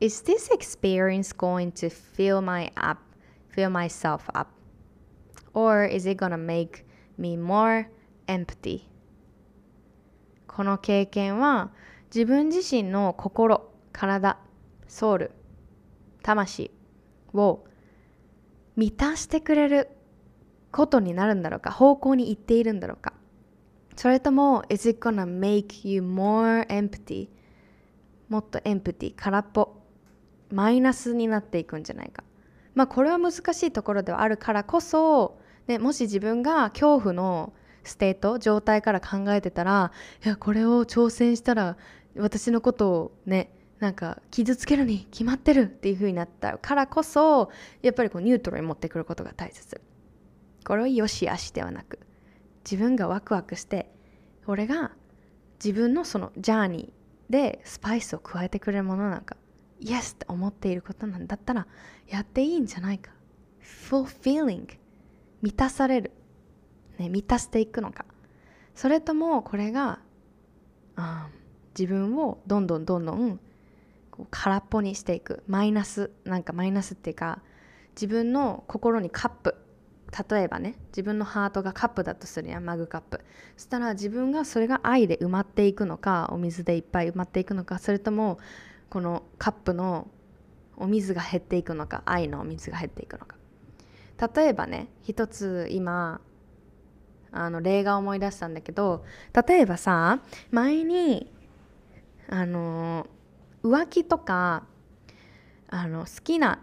[0.00, 3.00] Is this experience going to fill my up
[3.54, 4.50] fill myself up
[5.54, 6.84] or is it gonna make
[7.18, 7.86] me more
[8.26, 8.82] empty
[10.46, 11.70] この経験は
[12.14, 14.38] 自分自身の心体
[14.86, 15.30] ソウル
[16.22, 16.70] 魂
[17.34, 17.64] を
[18.76, 19.88] 満たしてくれる
[20.70, 23.12] ことになるんだろうか方向に行っているんだろうか。
[23.96, 27.28] それとも Is it gonna make you more empty?
[28.28, 29.76] もっと empty 空っぽ
[30.50, 32.24] マイナスになっていくんじゃないか。
[32.74, 37.52] まあこれは難しいところではあるからこそ、ね、もし自分が恐怖の
[37.84, 39.92] state 状態から考えてたら
[40.24, 41.76] いやこれを挑戦したら
[42.16, 43.52] 私のことをね
[43.82, 47.50] なんか傷つけるに決まってるっていう風になったからこそ
[47.82, 49.80] やっぱりこうニュートラルに持ってくることが大切。
[50.64, 51.98] これはよしあしではなく
[52.64, 53.90] 自分がワクワクして
[54.46, 54.92] これが
[55.62, 59.36] 自分のそのジャーニーでスパイスを加えてくれるものなんか
[59.80, 61.66] イエスって思っていることなんだったら
[62.06, 63.10] やっていいんじゃないか。
[63.60, 64.78] fulfilling
[65.42, 66.12] 満たされる、
[66.98, 68.04] ね、満たしていくのか。
[68.76, 69.98] それともこれが
[70.94, 71.26] あ
[71.76, 73.40] 自分をどんどんどんどん
[74.30, 75.42] 空っぽにしていく。
[75.46, 77.42] マイナスなんかマイナスっていうか
[77.94, 79.56] 自分の心にカップ。
[80.30, 82.64] 例えばね自分のハートがカップだとするやん。
[82.64, 83.24] マグカップ。
[83.56, 88.38] そしたら自分がそれが愛で埋まっていくのかお水でいっぱい埋まっていくのかそれとも
[88.90, 90.08] このカップの
[90.76, 93.36] お水が減っていくのか愛のお水が減っていくのか。
[94.34, 96.20] 例えばね一つ今
[97.32, 99.04] あの例が思い出したんだけど
[99.46, 101.32] 例えばさ前に
[102.28, 103.06] あの
[103.62, 104.64] 浮気とか
[105.68, 106.60] あの好きな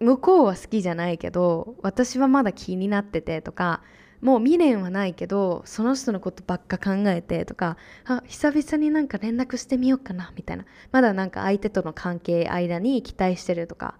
[0.00, 3.82] 向こうは好きじゃないけど私はまだ気になっててとか
[4.20, 10.64] もう未練はないけどその人のことばっか考えてとかあ久々になんか連絡してみようかなみたいな。
[10.92, 13.98] まだなんか相手との関係間に期待してるとか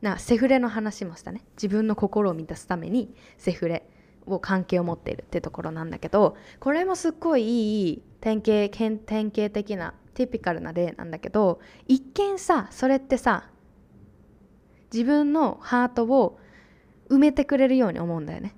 [0.00, 1.44] なセフレの話もしたね。
[1.56, 3.88] 自分の心を満たすためにセフレ
[4.26, 9.00] を関係を持っているってところなんだけどこれもすっごいいい典型典
[9.34, 13.50] 型的なティピカルな例なんだけど一見さそれってさ
[14.92, 16.38] 自分のハートを
[17.10, 18.54] 埋めてくれるように思うんだよね。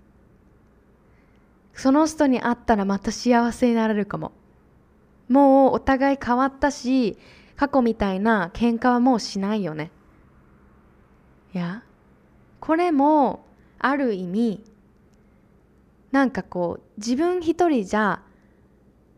[1.73, 4.33] その人に会ったらまた幸せになれるかも。
[5.29, 7.19] もうお互い変わったし
[7.57, 9.91] 過去みたいな喧嘩はもうしないよね。
[11.55, 11.83] いや
[12.61, 13.47] これも
[13.79, 14.65] ある意味
[16.13, 18.23] なんかこう自分一人じゃ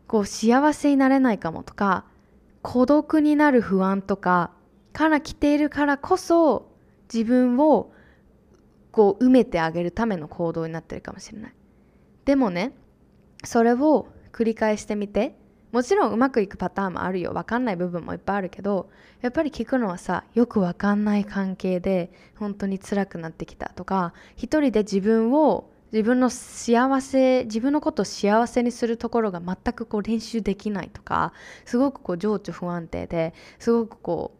[0.07, 2.05] こう幸せになれないかもとか
[2.61, 4.51] 孤独になる不安とか
[4.93, 6.71] から来ているからこそ
[7.11, 7.91] 自分を
[8.91, 11.53] こう埋めてあげるための行動になってるかもしれない。
[12.25, 12.73] でもね
[13.43, 15.35] それを繰り返してみて
[15.71, 17.31] もちろんうまくいくパターンもあるよ。
[17.33, 18.89] 分かんない部分もいっぱいあるけど
[19.21, 31.33] やっぱり聞くのはさよく分かんない関係で本当に辛くなってきたとか一人で自分を自分の幸せ自分のことを幸せにするところが全くこう練習できないとか
[31.65, 34.39] すごくこう情緒不安定ですごくこう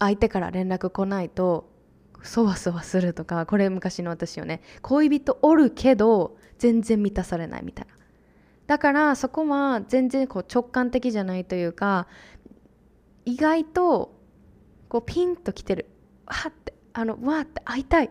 [0.00, 1.70] 相手から連絡来ないと
[2.22, 4.60] そわそわするとかこれ昔の私よね。
[4.82, 7.94] 恋人おるけど全然満たされないみたいな。
[8.66, 12.06] だからそこは全然こう直感的じゃないというか
[13.24, 14.14] 意外と
[14.88, 15.86] こうピンときてる。
[16.26, 18.10] わってあのわって会いたい。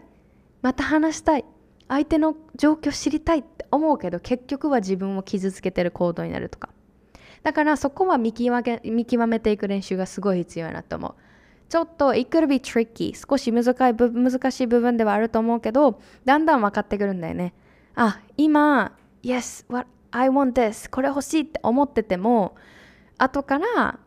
[0.62, 1.46] また話したい。
[1.90, 6.70] 相手の状況知りたいって思うけど結局は自分を傷つけてる行動になるとか。
[7.44, 11.16] だからそこは見極め見極めていく練習がすごい必要やなと思う。
[11.70, 17.54] ちょっと it could be tricky 少し難しい部分ではあると思うけどだんだん分かってくるんだよね。
[17.96, 22.56] あ今 yes what I want this これ欲しいって思ってても
[23.18, 24.00] 後から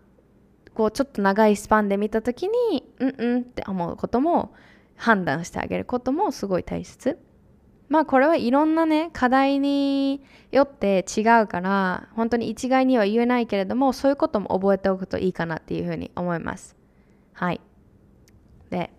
[0.74, 4.54] こうちょっと長いスパンで見た時にうんうんって思うことも
[4.96, 7.18] 判断してあげることもすごい大切。
[7.92, 16.74] まあこれはいろんなね課題によって違うから本当に一概には言えないけれどもそういうことも覚えておくといいかなっていうふうに思います。
[17.34, 17.60] はい。
[18.70, 18.90] で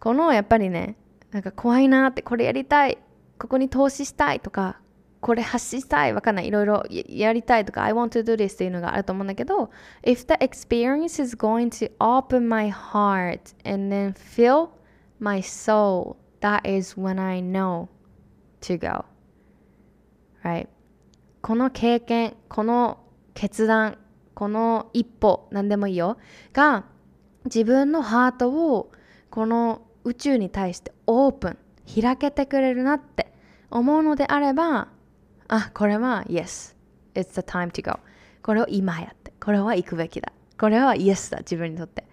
[0.00, 0.96] このやっぱりね
[1.30, 2.98] なんか怖いなってこれやりたい
[3.38, 4.80] ここに投資したいとか
[5.20, 9.70] これ発信したいわかんないいろいろやりたいとか I want to do this っていうのがあると思うんだけど
[10.02, 14.70] if the experience is going to open my heart and then fill
[15.20, 17.88] my soul that is when I know
[18.60, 19.04] to go
[20.44, 20.68] right?
[21.40, 22.98] この経験この
[23.34, 23.98] 決断
[24.34, 26.16] この一歩何でもいいよ。
[26.52, 26.84] が
[27.44, 28.92] 自分のハートを
[29.30, 31.58] この宇宙に対してオープン
[32.02, 33.32] 開けてくれるなって
[33.70, 34.88] 思うのであれば
[35.48, 36.76] あこれは Yes
[37.14, 37.98] it's the time to go.
[38.42, 40.32] これを今やってこれは行くべきだ。
[40.58, 42.02] これは Yes だ自分にとって。
[42.02, 42.04] っ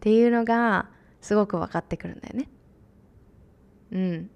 [0.00, 0.88] ていうのが
[1.20, 2.48] すごく分かってくるんだよね。
[3.92, 4.30] うん。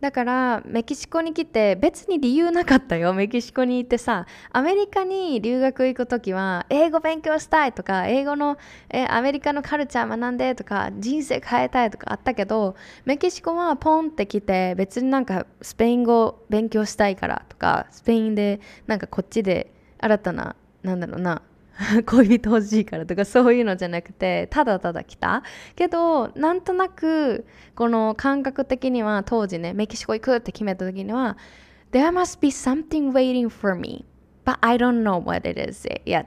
[0.00, 3.12] だからメキシコに来て別に理由なかったよ。
[3.14, 8.58] メキシコに行ってさアメリカに留学行く時は英語勉強したいとか英語の
[8.90, 12.76] えアメリカのカルチャー学んでとか人生変えたいとかあったけど
[13.06, 21.42] メキシコはポンって来て別になんかスペイン語勉強したいからとかスペインでなんかこっちで新たななんだろうな
[22.06, 25.42] 恋人欲しいからとかそういうのじゃなくてただただ来た。
[25.76, 31.36] けどなんとなくこの感覚的には当時ねメキシコ行くって決めた時には
[31.92, 34.04] There must be something waiting for me
[34.44, 36.26] but I don't know what it is yet.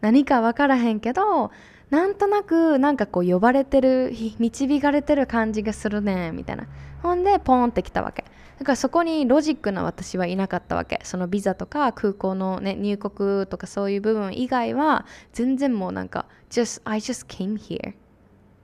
[0.00, 1.52] 何か分からへんけど
[1.90, 6.66] なんとなくなんかこう呼ばれてる導かれてる感じがするねみたいな。
[7.02, 8.24] ほんでポンって来たわけ。
[8.60, 11.00] だからそこにロジックな私はいなかったわけ。
[11.02, 17.94] そのビザとか空港の、ね、入国とかそういう部分以外は全然もうなんか just I just came here.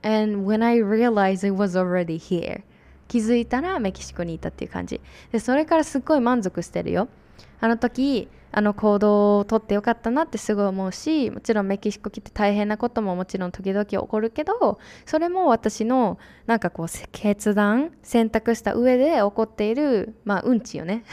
[0.03, 2.61] And when I realized I was already here
[3.07, 5.01] 気づいたらメキシコにいたっていう感じ。
[5.31, 7.07] でそれからすっごい満足してるよ。
[7.59, 21.03] あの時あの行動をとってよかったなってすごい思うしもちろんメキシコ来て大変なことももちろん時々起こるけどそれも私のなんかこう決断選択した上で起こっているまあうんちよね。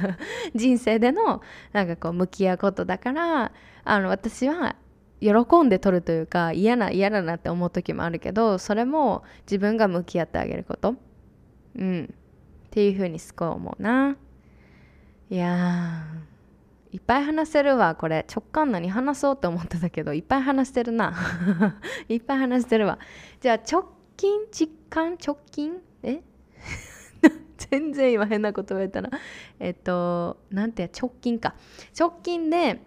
[0.54, 1.40] 人生での
[1.72, 3.52] なんかこう向き合うことだから
[3.84, 4.76] あの私は
[5.20, 5.30] 喜
[5.64, 10.94] んで取るというか嫌な嫌だなって思う時もあるけどそれも自分が向き合ってあげること。
[11.76, 12.14] うん。
[12.66, 14.16] っていうふうにすごい思うな。
[15.32, 16.04] いや
[16.90, 18.26] いっぱい話せるわこれ。
[18.28, 21.14] 直感何話そうって思ってたけどいっぱい話してるな。
[22.10, 22.98] いっぱい話してるわ。
[23.40, 23.82] じゃあ直
[24.18, 24.40] 近？
[24.50, 25.14] 実感？
[25.14, 25.78] 直近？
[26.02, 26.20] え？
[27.56, 29.08] 全然今変なこと言えたな。
[29.58, 31.54] えっとなんて直近か。
[31.98, 32.82] 直近で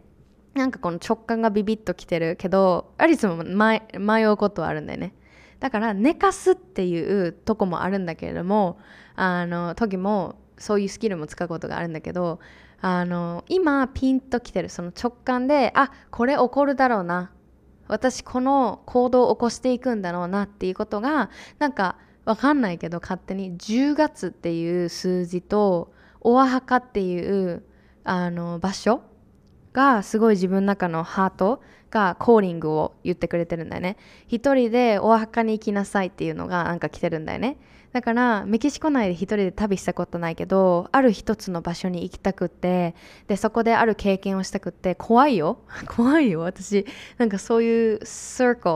[0.53, 5.15] なんかこの直感がビビッときてるけどアリスも迷うことはあるんだよね。
[5.59, 8.77] だから寝かすっていうとこもあるんだけれども
[9.15, 12.39] あの時もそういうスキルも使うことがあるんだけど
[12.81, 17.31] あの今ピンときてるその直感であこれ起こるだろうな。
[17.87, 21.29] 私この行動を起こしていくんだろうなっていうことが
[21.59, 27.63] なんかわかんないけど勝手に10月っていう数字とオアハカっていう
[28.03, 29.01] あの場所
[29.73, 33.97] がすごい自分の中のハートがコーリングを言ってくれてるんだよね。
[34.27, 37.57] 一人でお墓に行きなさいっていうのがなんか来てるんだよね。
[37.95, 42.93] だからメキシコ内で一人で旅したことないけどある一つの場所に行きたくって
[43.29, 45.59] でそこである経験をしたくって怖いよ。
[45.87, 46.41] 怖いよ。
[46.43, 46.85] 私
[47.17, 48.67] なんかそういうサーク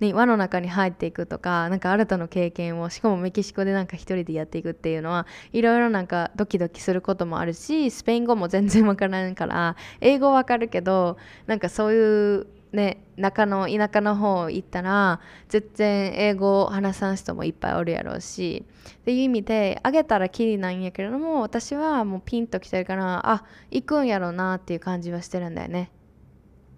[0.00, 11.16] ルに輪の中に入っていくとかなんか新たな経験をしかもメキシコでなんか一人でやっていくっていうのはいろいろなんかドキドキすることもあるしスペイン語も全然わからないから英語わかるけど
[11.46, 25.90] なんかそういうね中の田舎の方行ったら全然英語を話さん人もいっぱいおるやろうしっていう意味であげたらきりなんやけれども私はもうピンときてるからあ行くんやろうなっていう感じはしてるんだよね。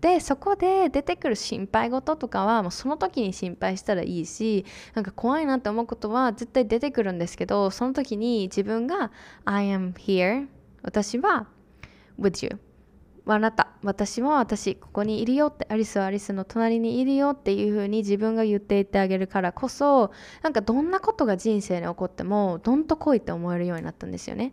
[0.01, 9.11] でそこで出てくる心配事とかはもうその時に心配したらいいしなんか怖いなって思うことは絶対出てくるんですけどその時に自分が
[9.45, 10.49] I am here
[10.83, 11.49] 私は
[12.21, 12.61] with you
[13.35, 20.12] あなた私は私ここにいるよってアリスはアリスの隣にいるよっていう風に自分が言っていってあげるからこそ
[20.43, 24.53] なんかどんなことが人生に起こってもどんと来いって思えるようになったんですよね。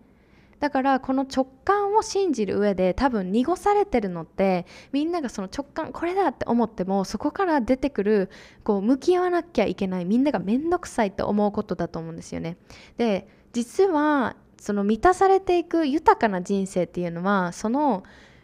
[0.59, 8.29] だからこの直感を信じる上で多分濁されてるのってみんながその直感これだって思ってもそこから出てくる
[8.63, 12.55] こう向き合わなきゃいけないみんなが面倒くさいって思うことだと思うんですよね。
[12.97, 18.03] で実はその満たされていく豊かな人生っていうのはその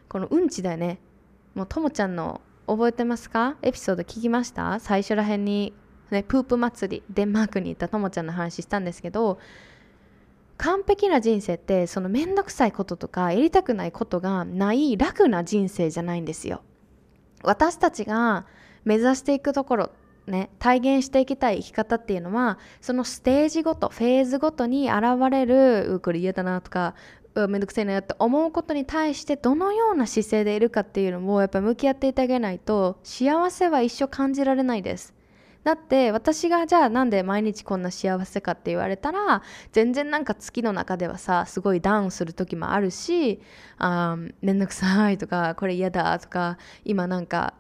[0.10, 0.99] このうんちだよね。
[1.53, 3.55] もうともちゃんの覚えてますか？
[3.62, 4.80] エピソード聞きました？
[4.80, 5.74] 最初らへんに、
[6.12, 9.39] ね、プープ祭りデンマークに行ったともちゃんの話したんですけど
[10.57, 16.64] 完璧な人生ってその面倒くさいこととかやりたくないことがない楽な人生じゃないんですよ。
[17.43, 18.45] 私たちが
[18.84, 19.91] 目指していくところ
[20.28, 26.93] ね、体現していきたい生き方っていうのはそのステージごとフェーズごとに現れるうこれ嫌だなとか
[27.47, 35.13] めんどくさいなって思うことに対してどのような姿勢でいるかっていうのもやっぱ向き合っていてあげないと幸せは一生感じられないです
[35.63, 43.41] だって私がじゃあなんで毎日こんな幸せかって言われたら全然なんか月の中ではさすごいダウンする時もあるし
[43.77, 47.53] あめんどくさいとかこれ嫌だとか今なんか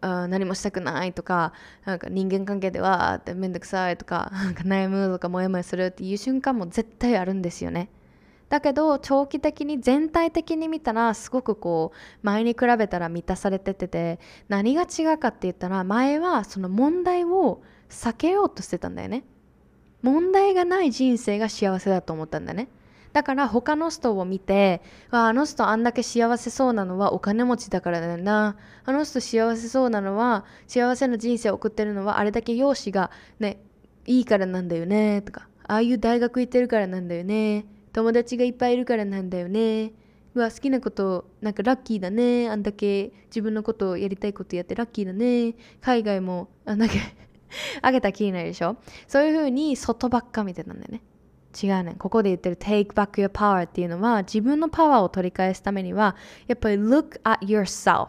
[0.00, 1.52] あ何もしたくないとか
[1.84, 7.90] なんか人間関係ではってめんどくさいとかなんか悩むとかモヤモヤするっていう瞬間も絶対あるんですよね。
[8.50, 19.24] だけど長期的に全体的に見たらすごくこう前に比べたら満たされてて何が違うかって言ったら前はその問題を避けようとしてたんだよね。
[20.02, 22.68] 問題がない人生が幸せだと思ったんだね。
[23.12, 33.60] だから他の人を見てあの人あんだけ幸せそうなのはお金持ちだからだよなあの人幸せそうなのは幸せな人生を送ってるのはあれだけ容姿がね
[34.06, 37.66] いいからなんだよねとかああいう大学行ってるからなんだよね。
[37.92, 39.92] 友達がいっぱいいるからなんだよね。
[40.34, 42.48] うわ好きなことなんかラッキーだね。
[42.48, 45.54] あんだけ自分のことをやりたいことやってラッキーだね。
[45.80, 46.98] 海外もあんだけ
[47.82, 48.76] あげたきりないでしょ？
[49.08, 51.02] そういうふうに外ばっか見てたんだよね。
[51.60, 51.96] 違うね。
[51.98, 56.14] ここで言ってる take back your power っていうのは自分のパワーを取り返すためには
[56.46, 58.06] やっぱり look at yourself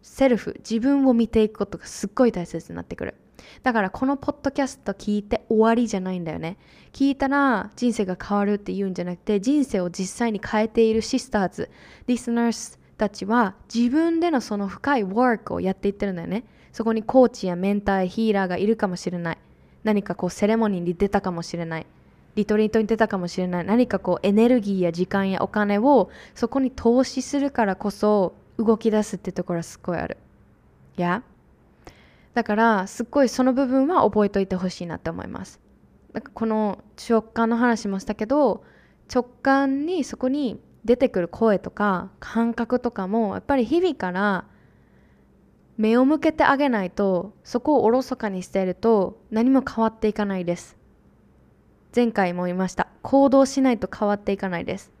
[0.00, 0.54] セルフ。
[0.60, 3.14] 自分を見ていくことがすっごい大切になってくる。
[3.62, 6.56] だからこのポッドキャスト聞いて終わりじゃないんだよね。
[6.92, 11.70] 聞いたら人生が変わるって言うんじゃなくて人生を実際に変えているシスターズ、
[12.06, 16.44] リスナーズたちは自分でのその深いワークをやっていってるんだよね。
[16.72, 19.38] そこにコーチやメンター、ヒーラーがいるかもしれない。
[19.84, 21.86] 何かこうセレモニーに出たかもしれない。
[22.34, 23.64] リトリートに出たかもしれない。
[23.64, 30.16] 何かこうエネルギーや時間やお金をそこに投資するからこそ動き出すってところはすごいある。
[30.96, 31.33] や、yeah?
[32.34, 35.60] だからすっごいその部分は覚えといてほしいなって思います。
[36.12, 36.78] なんかこの
[37.08, 38.64] 直感の話もしたけど
[39.12, 44.44] 直感にそこに出てくる声とか感覚とかもやっぱり日々から
[45.76, 50.76] 目を向けてあげないとそこをおろそかにしていると何も変わっていかないです。
[51.94, 52.88] 前回も言いました。
[53.02, 54.92] 行動しないと変わっていかないです。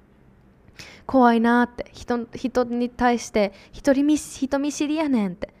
[1.06, 1.90] 怖いなって。
[1.92, 5.53] 人人に対して人見人見知りやねんって。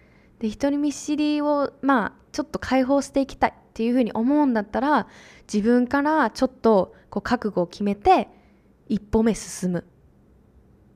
[0.44, 5.06] で人見知りをまあちょっと解放していきたいっていうふうに思うんだったら
[5.50, 8.28] 自分からちょっとこう覚悟を決めて
[8.86, 9.86] 一歩目進む。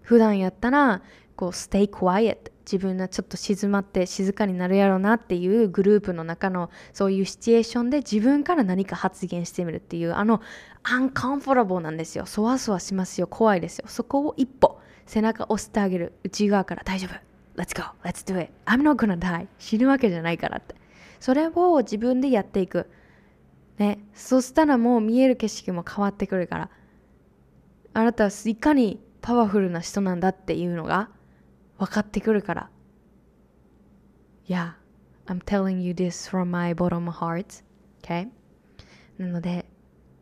[0.03, 1.01] 普段やったら
[1.35, 10.43] こう stay quiet 自分がちょっと静まって静かになるやろうなっていうグループの中のそういうシチュエーションで自分から何か発言してみるっていうあの
[10.83, 12.27] アンコンフォラボーなんですよ。
[12.27, 13.27] そわそわしますよ。
[13.27, 13.87] 怖いですよ。
[13.89, 16.13] そこを一歩背中押してあげる。
[16.23, 17.28] 内側から大丈夫。
[17.59, 20.75] Let's go Let's do it I'm not gonna die 死ぬわけじゃないからって
[21.21, 22.89] それを自分でやっていく
[23.79, 26.71] ねそしたらもう見える景色も変わってくるから
[27.95, 31.11] あなたはいかにパワフルな人なんだっていうのが
[31.79, 32.71] 分かってくるから。
[34.47, 34.73] Yeah,
[35.27, 37.63] I'm telling you this from my bottom heart.
[38.03, 38.29] Okay?
[39.19, 39.67] なので、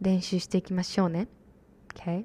[0.00, 1.28] 練習していきましょうね。
[1.94, 2.24] Okay?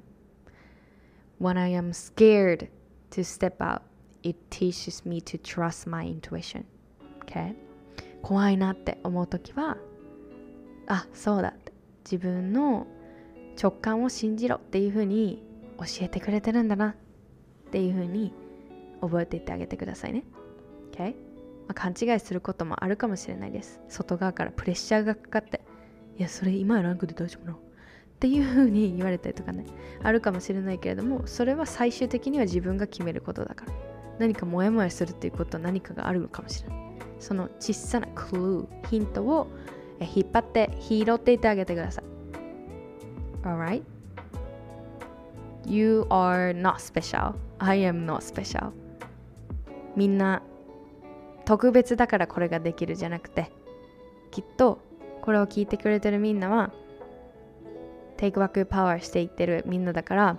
[1.40, 2.68] When I am scared
[3.10, 3.82] to step out,
[4.22, 6.64] it teaches me to trust my intuition.
[7.24, 7.54] Okay?
[8.22, 9.76] 怖いなって思うときは、
[10.86, 11.72] あ、そうだって。
[12.04, 12.86] 自分の
[13.60, 15.42] 直感を信じろっていうふうに
[15.78, 16.94] 教えてくれてるんだなっ
[17.70, 18.32] ていうふうに
[19.00, 20.24] 覚えていってあげてくださいね。
[20.92, 21.14] Okay?
[21.66, 23.80] まあ、勘違いすることもあるかもしれないです。
[23.88, 25.60] 外側からプレッシャーがかかって、
[26.18, 27.60] いや、それ今ランクで大丈夫なのっ
[28.18, 29.64] ていうふうに言われたりとかね、
[30.02, 33.91] あるかもしれないけれども、それは最終的には自分が決めることだから。
[34.22, 36.78] 何かモヤモヤするっていうことは何かがあるのかもしれない。
[37.18, 39.48] その小さなクルー、ヒントを
[39.98, 42.04] 引っ張って拾っていってあげてください。
[43.42, 43.82] Alright?
[45.66, 47.34] You are not special.
[47.58, 48.70] I am not special.
[49.96, 50.40] みんな
[51.44, 53.50] 特別だからこれができるじゃなくて
[54.30, 54.78] きっと
[55.20, 56.72] これを聞いてくれてるみんなは
[58.18, 60.38] Take Back Power していってるみんなだから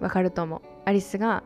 [0.00, 1.42] わかると思うアリスが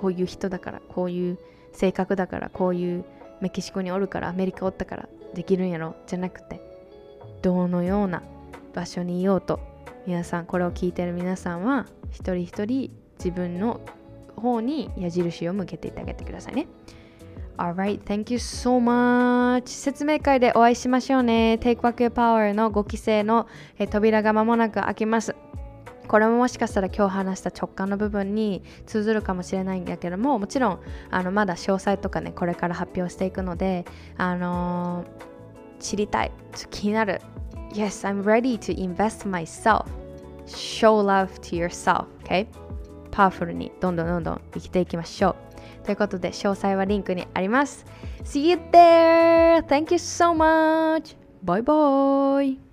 [0.00, 1.38] こういう人だからこういう
[1.72, 3.04] 性格だからこういう
[3.40, 6.60] メキシコにおるからアメリカおったからできるんやろじゃなくて
[7.42, 8.22] どのような
[8.74, 9.60] 場所にいようと
[10.06, 13.80] 皆さんこれを聞いてる皆さんは一人一人自分の
[14.36, 16.68] 方に矢印を向けていってあげてくださいね。
[17.58, 19.66] Alright, thank you so much.
[19.66, 21.58] 説明会でお会いしましょうね。
[21.60, 23.48] Take Back Your Power の5期生の
[23.90, 25.34] 扉が間もなく開きます。
[26.08, 30.80] これももしかしたら今日話した直感の部分に通ずるかもしれないんだけどももちろん
[31.10, 33.84] あのまだ詳細とかねこれから発表していくので
[34.16, 36.32] あのー、知りたい
[36.70, 37.20] 気になる
[37.72, 39.84] Yes, I'm ready to invest myself
[40.48, 42.46] Show love to yourself, OK?
[43.10, 45.36] パワフルにどんどんどんどん生きていきましょ
[45.82, 45.84] う。
[45.84, 47.84] ということで、詳細はリンクにあります。
[48.24, 49.62] See you there!
[49.66, 51.16] Thank you so much!
[51.44, 52.67] Bye bye!